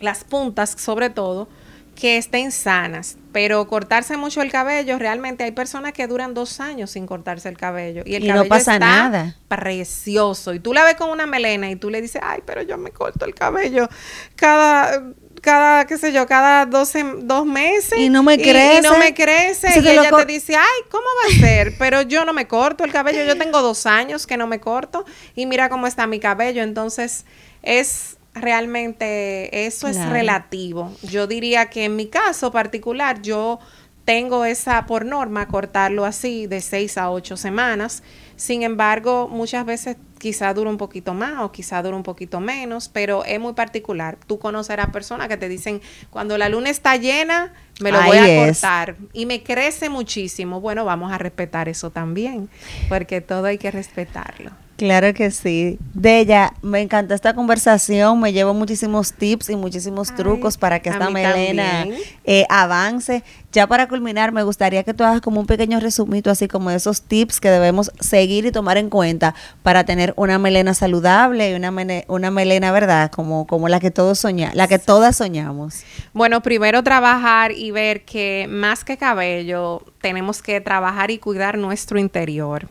las 0.00 0.24
puntas 0.24 0.70
sobre 0.70 1.08
todo, 1.08 1.46
que 1.94 2.16
estén 2.16 2.52
sanas, 2.52 3.16
pero 3.32 3.66
cortarse 3.68 4.16
mucho 4.16 4.42
el 4.42 4.50
cabello, 4.50 4.98
realmente 4.98 5.44
hay 5.44 5.52
personas 5.52 5.92
que 5.92 6.06
duran 6.06 6.34
dos 6.34 6.58
años 6.60 6.90
sin 6.90 7.06
cortarse 7.06 7.48
el 7.48 7.56
cabello 7.56 8.02
y 8.06 8.14
el 8.14 8.26
cabello 8.26 8.44
no 8.44 8.48
pasa 8.48 8.74
está 8.74 8.78
nada. 8.78 9.36
precioso 9.48 10.54
y 10.54 10.60
tú 10.60 10.72
la 10.72 10.84
ves 10.84 10.94
con 10.94 11.10
una 11.10 11.26
melena 11.26 11.70
y 11.70 11.76
tú 11.76 11.90
le 11.90 12.00
dices, 12.00 12.22
ay, 12.24 12.40
pero 12.46 12.62
yo 12.62 12.78
me 12.78 12.90
corto 12.90 13.24
el 13.24 13.34
cabello 13.34 13.88
cada 14.36 15.02
cada, 15.42 15.86
qué 15.86 15.98
sé 15.98 16.12
yo, 16.12 16.24
cada 16.26 16.66
dos, 16.66 16.92
dos 17.22 17.44
meses. 17.44 17.98
Y 17.98 18.08
no 18.08 18.22
me 18.22 18.38
crece. 18.38 18.78
Y, 18.78 18.80
no 18.80 18.96
me 18.96 19.12
crece. 19.12 19.68
y 19.74 19.88
ella 19.88 20.08
te 20.16 20.24
dice, 20.24 20.54
ay, 20.54 20.82
¿cómo 20.88 21.04
va 21.04 21.34
a 21.34 21.40
ser? 21.40 21.76
Pero 21.78 22.00
yo 22.02 22.24
no 22.24 22.32
me 22.32 22.46
corto 22.46 22.84
el 22.84 22.92
cabello. 22.92 23.24
Yo 23.24 23.36
tengo 23.36 23.60
dos 23.60 23.84
años 23.84 24.26
que 24.26 24.36
no 24.36 24.46
me 24.46 24.60
corto. 24.60 25.04
Y 25.34 25.46
mira 25.46 25.68
cómo 25.68 25.88
está 25.88 26.06
mi 26.06 26.20
cabello. 26.20 26.62
Entonces, 26.62 27.24
es 27.62 28.11
realmente 28.34 29.66
eso 29.66 29.88
es 29.88 30.08
relativo. 30.08 30.92
Yo 31.02 31.26
diría 31.26 31.66
que 31.70 31.84
en 31.84 31.96
mi 31.96 32.06
caso 32.06 32.50
particular 32.50 33.20
yo 33.22 33.58
tengo 34.04 34.44
esa 34.44 34.86
por 34.86 35.04
norma 35.04 35.46
cortarlo 35.46 36.04
así 36.04 36.46
de 36.46 36.60
seis 36.60 36.98
a 36.98 37.10
ocho 37.10 37.36
semanas. 37.36 38.02
Sin 38.36 38.62
embargo, 38.62 39.28
muchas 39.28 39.64
veces 39.64 39.96
quizá 40.18 40.52
dura 40.54 40.70
un 40.70 40.78
poquito 40.78 41.14
más 41.14 41.40
o 41.40 41.52
quizá 41.52 41.82
dura 41.82 41.96
un 41.96 42.02
poquito 42.02 42.40
menos, 42.40 42.88
pero 42.88 43.24
es 43.24 43.38
muy 43.38 43.52
particular. 43.52 44.18
Tú 44.26 44.38
conocerás 44.38 44.90
personas 44.90 45.28
que 45.28 45.36
te 45.36 45.48
dicen, 45.48 45.80
cuando 46.10 46.38
la 46.38 46.48
luna 46.48 46.70
está 46.70 46.96
llena, 46.96 47.52
me 47.80 47.92
lo 47.92 48.02
voy 48.02 48.16
a 48.16 48.46
cortar 48.46 48.96
y 49.12 49.26
me 49.26 49.42
crece 49.42 49.88
muchísimo. 49.88 50.60
Bueno, 50.60 50.84
vamos 50.84 51.12
a 51.12 51.18
respetar 51.18 51.68
eso 51.68 51.90
también, 51.90 52.48
porque 52.88 53.20
todo 53.20 53.46
hay 53.46 53.58
que 53.58 53.70
respetarlo. 53.70 54.50
Claro 54.82 55.14
que 55.14 55.30
sí. 55.30 55.78
De 55.94 56.18
ella, 56.18 56.54
me 56.60 56.80
encantó 56.80 57.14
esta 57.14 57.34
conversación, 57.34 58.18
me 58.18 58.32
llevo 58.32 58.52
muchísimos 58.52 59.12
tips 59.12 59.50
y 59.50 59.54
muchísimos 59.54 60.12
trucos 60.12 60.58
para 60.58 60.80
que 60.80 60.90
esta 60.90 61.08
melena 61.08 61.86
eh, 62.24 62.46
avance. 62.48 63.22
Ya 63.52 63.68
para 63.68 63.86
culminar, 63.86 64.32
me 64.32 64.42
gustaría 64.42 64.82
que 64.82 64.92
tú 64.92 65.04
hagas 65.04 65.20
como 65.20 65.38
un 65.38 65.46
pequeño 65.46 65.78
resumito, 65.78 66.32
así 66.32 66.48
como 66.48 66.70
de 66.70 66.78
esos 66.78 67.02
tips 67.02 67.38
que 67.38 67.48
debemos 67.48 67.92
seguir 68.00 68.44
y 68.44 68.50
tomar 68.50 68.76
en 68.76 68.90
cuenta 68.90 69.36
para 69.62 69.84
tener 69.84 70.14
una 70.16 70.40
melena 70.40 70.74
saludable 70.74 71.52
y 71.52 71.54
una, 71.54 71.72
una 72.08 72.32
melena, 72.32 72.72
¿verdad? 72.72 73.12
Como, 73.12 73.46
como 73.46 73.68
la 73.68 73.78
que 73.78 73.92
todos 73.92 74.18
soñamos, 74.18 74.56
la 74.56 74.66
que 74.66 74.80
todas 74.80 75.16
soñamos. 75.16 75.84
Bueno, 76.12 76.42
primero 76.42 76.82
trabajar 76.82 77.52
y 77.52 77.70
ver 77.70 78.04
que 78.04 78.48
más 78.50 78.82
que 78.82 78.96
cabello, 78.96 79.84
tenemos 80.00 80.42
que 80.42 80.60
trabajar 80.60 81.12
y 81.12 81.18
cuidar 81.18 81.56
nuestro 81.56 82.00
interior. 82.00 82.66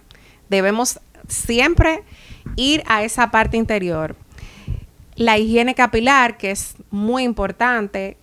Debemos 0.49 0.99
siempre 1.31 2.03
ir 2.55 2.83
a 2.87 3.03
esa 3.03 3.31
parte 3.31 3.57
interior. 3.57 4.15
La 5.15 5.37
higiene 5.37 5.75
capilar, 5.75 6.37
que 6.37 6.51
es 6.51 6.75
muy 6.89 7.23
importante, 7.23 8.17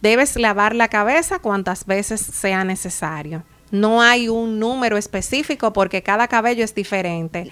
debes 0.00 0.36
lavar 0.36 0.74
la 0.74 0.88
cabeza 0.88 1.38
cuantas 1.38 1.86
veces 1.86 2.20
sea 2.20 2.64
necesario. 2.64 3.44
No 3.70 4.02
hay 4.02 4.28
un 4.28 4.58
número 4.58 4.96
específico 4.96 5.72
porque 5.72 6.02
cada 6.02 6.28
cabello 6.28 6.64
es 6.64 6.74
diferente. 6.74 7.50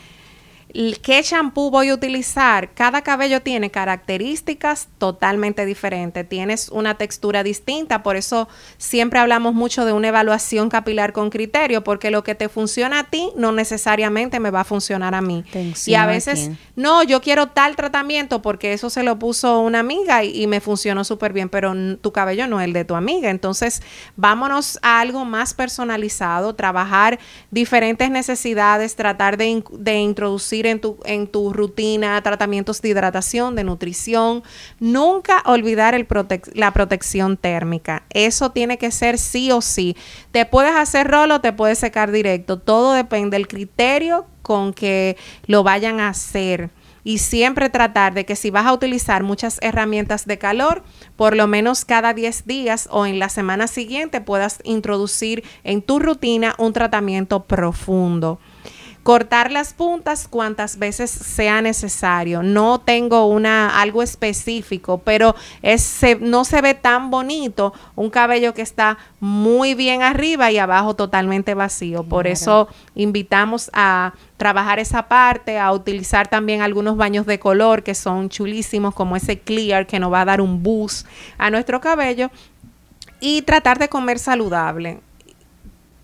Qué 1.03 1.23
shampoo 1.23 1.71
voy 1.71 1.89
a 1.89 1.95
utilizar. 1.95 2.73
Cada 2.75 3.03
cabello 3.03 3.43
tiene 3.43 3.71
características 3.71 4.89
totalmente 4.99 5.67
diferentes. 5.67 6.29
Tienes 6.29 6.69
una 6.69 6.97
textura 6.97 7.43
distinta, 7.43 8.03
por 8.03 8.17
eso 8.17 8.49
siempre 8.79 9.19
hablamos 9.19 9.55
mucho 9.55 9.85
de 9.85 9.93
una 9.93 10.09
evaluación 10.09 10.69
capilar 10.69 11.13
con 11.13 11.31
criterio, 11.31 11.83
porque 11.83 12.11
lo 12.11 12.23
que 12.23 12.35
te 12.35 12.49
funciona 12.49 13.01
a 13.01 13.05
ti 13.05 13.31
no 13.37 13.53
necesariamente 13.53 14.41
me 14.41 14.51
va 14.51 14.61
a 14.61 14.65
funcionar 14.65 15.15
a 15.15 15.21
mí. 15.21 15.45
y 15.87 15.95
a 15.95 16.07
veces, 16.07 16.51
no, 16.77 17.03
yo 17.03 17.21
quiero 17.21 17.49
tal 17.49 17.77
tratamiento 17.77 18.43
porque 18.43 18.73
eso 18.73 18.91
se 18.91 19.03
lo 19.03 19.19
puso 19.19 19.61
una 19.61 19.81
amiga 19.81 20.25
y, 20.25 20.47
me 20.51 20.61
funcionó 20.61 21.05
súper 21.05 21.33
bien, 21.33 21.49
pero 21.49 21.75
tu 22.01 22.13
cabello 22.13 22.49
no 22.49 22.61
es 22.61 22.65
el 22.65 22.73
de 22.73 22.85
tu 22.85 22.97
amiga. 22.97 23.31
Entonces, 23.31 23.83
vámonos 24.17 24.79
a 24.83 25.01
algo 25.01 25.25
más 25.25 25.55
personalizado, 25.55 26.55
trabajar 26.55 27.21
diferentes 27.51 28.11
necesidades, 28.11 28.97
tratar 28.97 29.37
de, 29.37 29.63
de 29.71 29.95
introducir 30.01 30.60
en 30.67 30.81
tu, 30.81 30.99
en 31.05 31.27
tu 31.27 31.53
rutina 31.53 32.21
tratamientos 32.23 32.83
de 32.83 32.91
hidratación, 32.91 33.55
de 33.55 33.65
nutrición. 33.65 34.43
Nunca 34.79 35.43
olvidar 35.47 35.95
el 35.95 36.07
la 36.55 36.73
protección 36.73 37.37
térmica. 37.37 38.03
Eso 38.11 38.51
tiene 38.51 38.79
que 38.79 38.91
ser 38.91 39.19
sí 39.19 39.51
o 39.53 39.61
sí. 39.61 39.97
Te 40.33 40.45
puedes 40.47 40.75
hacer 40.75 41.09
rolo, 41.09 41.41
te 41.41 41.53
puedes 41.53 41.79
secar 41.79 42.11
directo. 42.11 42.59
Todo 42.59 42.93
depende 42.93 43.37
del 43.37 43.49
criterio 43.49 44.27
con 44.43 44.73
que 44.73 45.17
lo 45.47 45.63
vayan 45.63 46.01
a 46.01 46.09
hacer 46.09 46.71
y 47.05 47.19
siempre 47.19 47.71
tratar 47.71 48.15
de 48.15 48.25
que 48.25 48.37
si 48.37 48.51
vas 48.51 48.67
a 48.67 48.73
utilizar 48.73 49.23
muchas 49.23 49.59
herramientas 49.63 50.27
de 50.27 50.39
calor, 50.39 50.83
por 51.17 51.37
lo 51.37 51.47
menos 51.47 51.85
cada 51.85 52.15
10 52.15 52.47
días 52.47 52.89
o 52.91 53.07
en 53.07 53.19
la 53.19 53.29
semana 53.29 53.67
siguiente 53.67 54.21
puedas 54.21 54.59
introducir 54.65 55.45
en 55.65 55.83
tu 55.83 55.99
rutina 55.99 56.55
un 56.59 56.73
tratamiento 56.73 57.45
profundo 57.45 58.39
cortar 59.03 59.51
las 59.51 59.73
puntas 59.73 60.29
cuantas 60.29 60.79
veces 60.79 61.11
sea 61.11 61.63
necesario. 61.63 62.43
No 62.43 62.81
tengo 62.81 63.27
una 63.27 63.81
algo 63.81 64.03
específico, 64.03 64.99
pero 64.99 65.35
es, 65.63 66.03
no 66.21 66.45
se 66.45 66.61
ve 66.61 66.75
tan 66.75 67.11
bonito 67.11 67.73
un 67.97 68.11
cabello 68.11 68.53
que 68.53 68.63
está 68.63 68.99
muy 69.21 69.75
bien 69.75 70.03
arriba 70.03 70.51
y 70.51 70.59
abajo 70.59 70.95
totalmente 70.95 71.55
vacío. 71.55 72.05
Por 72.05 72.27
eso 72.27 72.69
invitamos 72.95 73.71
a 73.73 74.13
trabajar 74.37 74.79
esa 74.79 75.09
parte, 75.09 75.59
a 75.59 75.73
utilizar 75.73 76.29
también 76.29 76.61
algunos 76.61 76.97
baños 76.97 77.27
de 77.27 77.39
color 77.39 77.83
que 77.83 77.95
son 77.95 78.29
chulísimos, 78.29 78.95
como 78.95 79.17
ese 79.17 79.39
clear 79.39 79.87
que 79.87 79.99
nos 79.99 80.13
va 80.13 80.23
a 80.23 80.27
dar 80.27 80.41
un 80.41 80.63
boost 80.63 81.07
a 81.39 81.51
nuestro 81.51 81.81
cabello 81.81 82.31
y 83.21 83.43
tratar 83.43 83.79
de 83.79 83.89
comer 83.89 84.19
saludable 84.19 85.01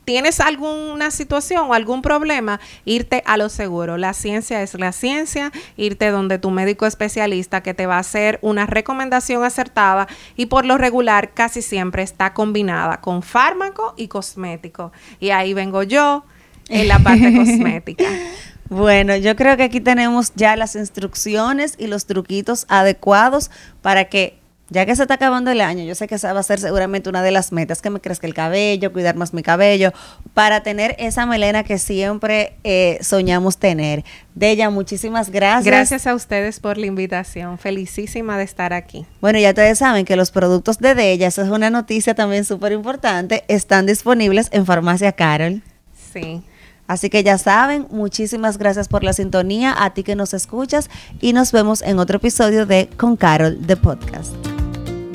tienes 0.06 0.38
alguna 0.40 1.10
situación 1.10 1.68
o 1.68 1.74
algún 1.74 2.00
problema, 2.00 2.60
irte 2.86 3.22
a 3.26 3.36
lo 3.36 3.50
seguro. 3.50 3.98
La 3.98 4.14
ciencia 4.14 4.62
es 4.62 4.72
la 4.74 4.92
ciencia, 4.92 5.52
irte 5.76 6.10
donde 6.10 6.38
tu 6.38 6.50
médico 6.50 6.86
especialista 6.86 7.60
que 7.60 7.74
te 7.74 7.86
va 7.86 7.96
a 7.96 7.98
hacer 7.98 8.38
una 8.40 8.66
recomendación 8.66 9.44
acertada 9.44 10.06
y 10.36 10.46
por 10.46 10.64
lo 10.64 10.78
regular 10.78 11.34
casi 11.34 11.60
siempre 11.60 12.04
está 12.04 12.32
combinada 12.32 13.00
con 13.00 13.22
fármaco 13.22 13.94
y 13.96 14.06
cosmético. 14.06 14.92
Y 15.18 15.30
ahí 15.30 15.52
vengo 15.54 15.82
yo 15.82 16.24
en 16.68 16.86
la 16.86 17.00
parte 17.00 17.34
cosmética. 17.36 18.04
Bueno, 18.68 19.16
yo 19.16 19.34
creo 19.34 19.56
que 19.56 19.64
aquí 19.64 19.80
tenemos 19.80 20.32
ya 20.36 20.54
las 20.54 20.76
instrucciones 20.76 21.74
y 21.78 21.88
los 21.88 22.06
truquitos 22.06 22.64
adecuados 22.68 23.50
para 23.82 24.04
que 24.04 24.38
ya 24.68 24.84
que 24.84 24.96
se 24.96 25.02
está 25.02 25.14
acabando 25.14 25.50
el 25.50 25.60
año, 25.60 25.84
yo 25.84 25.94
sé 25.94 26.08
que 26.08 26.16
esa 26.16 26.32
va 26.32 26.40
a 26.40 26.42
ser 26.42 26.58
seguramente 26.58 27.08
una 27.08 27.22
de 27.22 27.30
las 27.30 27.52
metas, 27.52 27.82
que 27.82 27.90
me 27.90 28.00
crezca 28.00 28.26
el 28.26 28.34
cabello, 28.34 28.92
cuidar 28.92 29.14
más 29.14 29.32
mi 29.32 29.42
cabello, 29.42 29.92
para 30.34 30.62
tener 30.62 30.96
esa 30.98 31.24
melena 31.24 31.62
que 31.62 31.78
siempre 31.78 32.54
eh, 32.64 32.98
soñamos 33.00 33.58
tener. 33.58 34.04
Della, 34.34 34.70
muchísimas 34.70 35.30
gracias. 35.30 35.64
Gracias 35.64 36.06
a 36.06 36.14
ustedes 36.14 36.60
por 36.60 36.78
la 36.78 36.86
invitación. 36.86 37.58
Felicísima 37.58 38.36
de 38.38 38.44
estar 38.44 38.72
aquí. 38.72 39.06
Bueno, 39.20 39.38
ya 39.38 39.50
ustedes 39.50 39.78
saben 39.78 40.04
que 40.04 40.16
los 40.16 40.30
productos 40.30 40.78
de 40.78 40.94
Della, 40.94 41.28
esa 41.28 41.42
es 41.42 41.48
una 41.48 41.70
noticia 41.70 42.14
también 42.14 42.44
súper 42.44 42.72
importante, 42.72 43.44
están 43.48 43.86
disponibles 43.86 44.48
en 44.50 44.66
Farmacia 44.66 45.12
Carol. 45.12 45.62
Sí. 46.12 46.42
Así 46.86 47.10
que 47.10 47.22
ya 47.22 47.36
saben, 47.38 47.86
muchísimas 47.90 48.58
gracias 48.58 48.88
por 48.88 49.02
la 49.02 49.12
sintonía, 49.12 49.74
a 49.76 49.92
ti 49.94 50.02
que 50.02 50.14
nos 50.14 50.34
escuchas 50.34 50.88
y 51.20 51.32
nos 51.32 51.52
vemos 51.52 51.82
en 51.82 51.98
otro 51.98 52.18
episodio 52.18 52.66
de 52.66 52.88
Con 52.96 53.16
Carol, 53.16 53.66
de 53.66 53.76
podcast. 53.76 54.55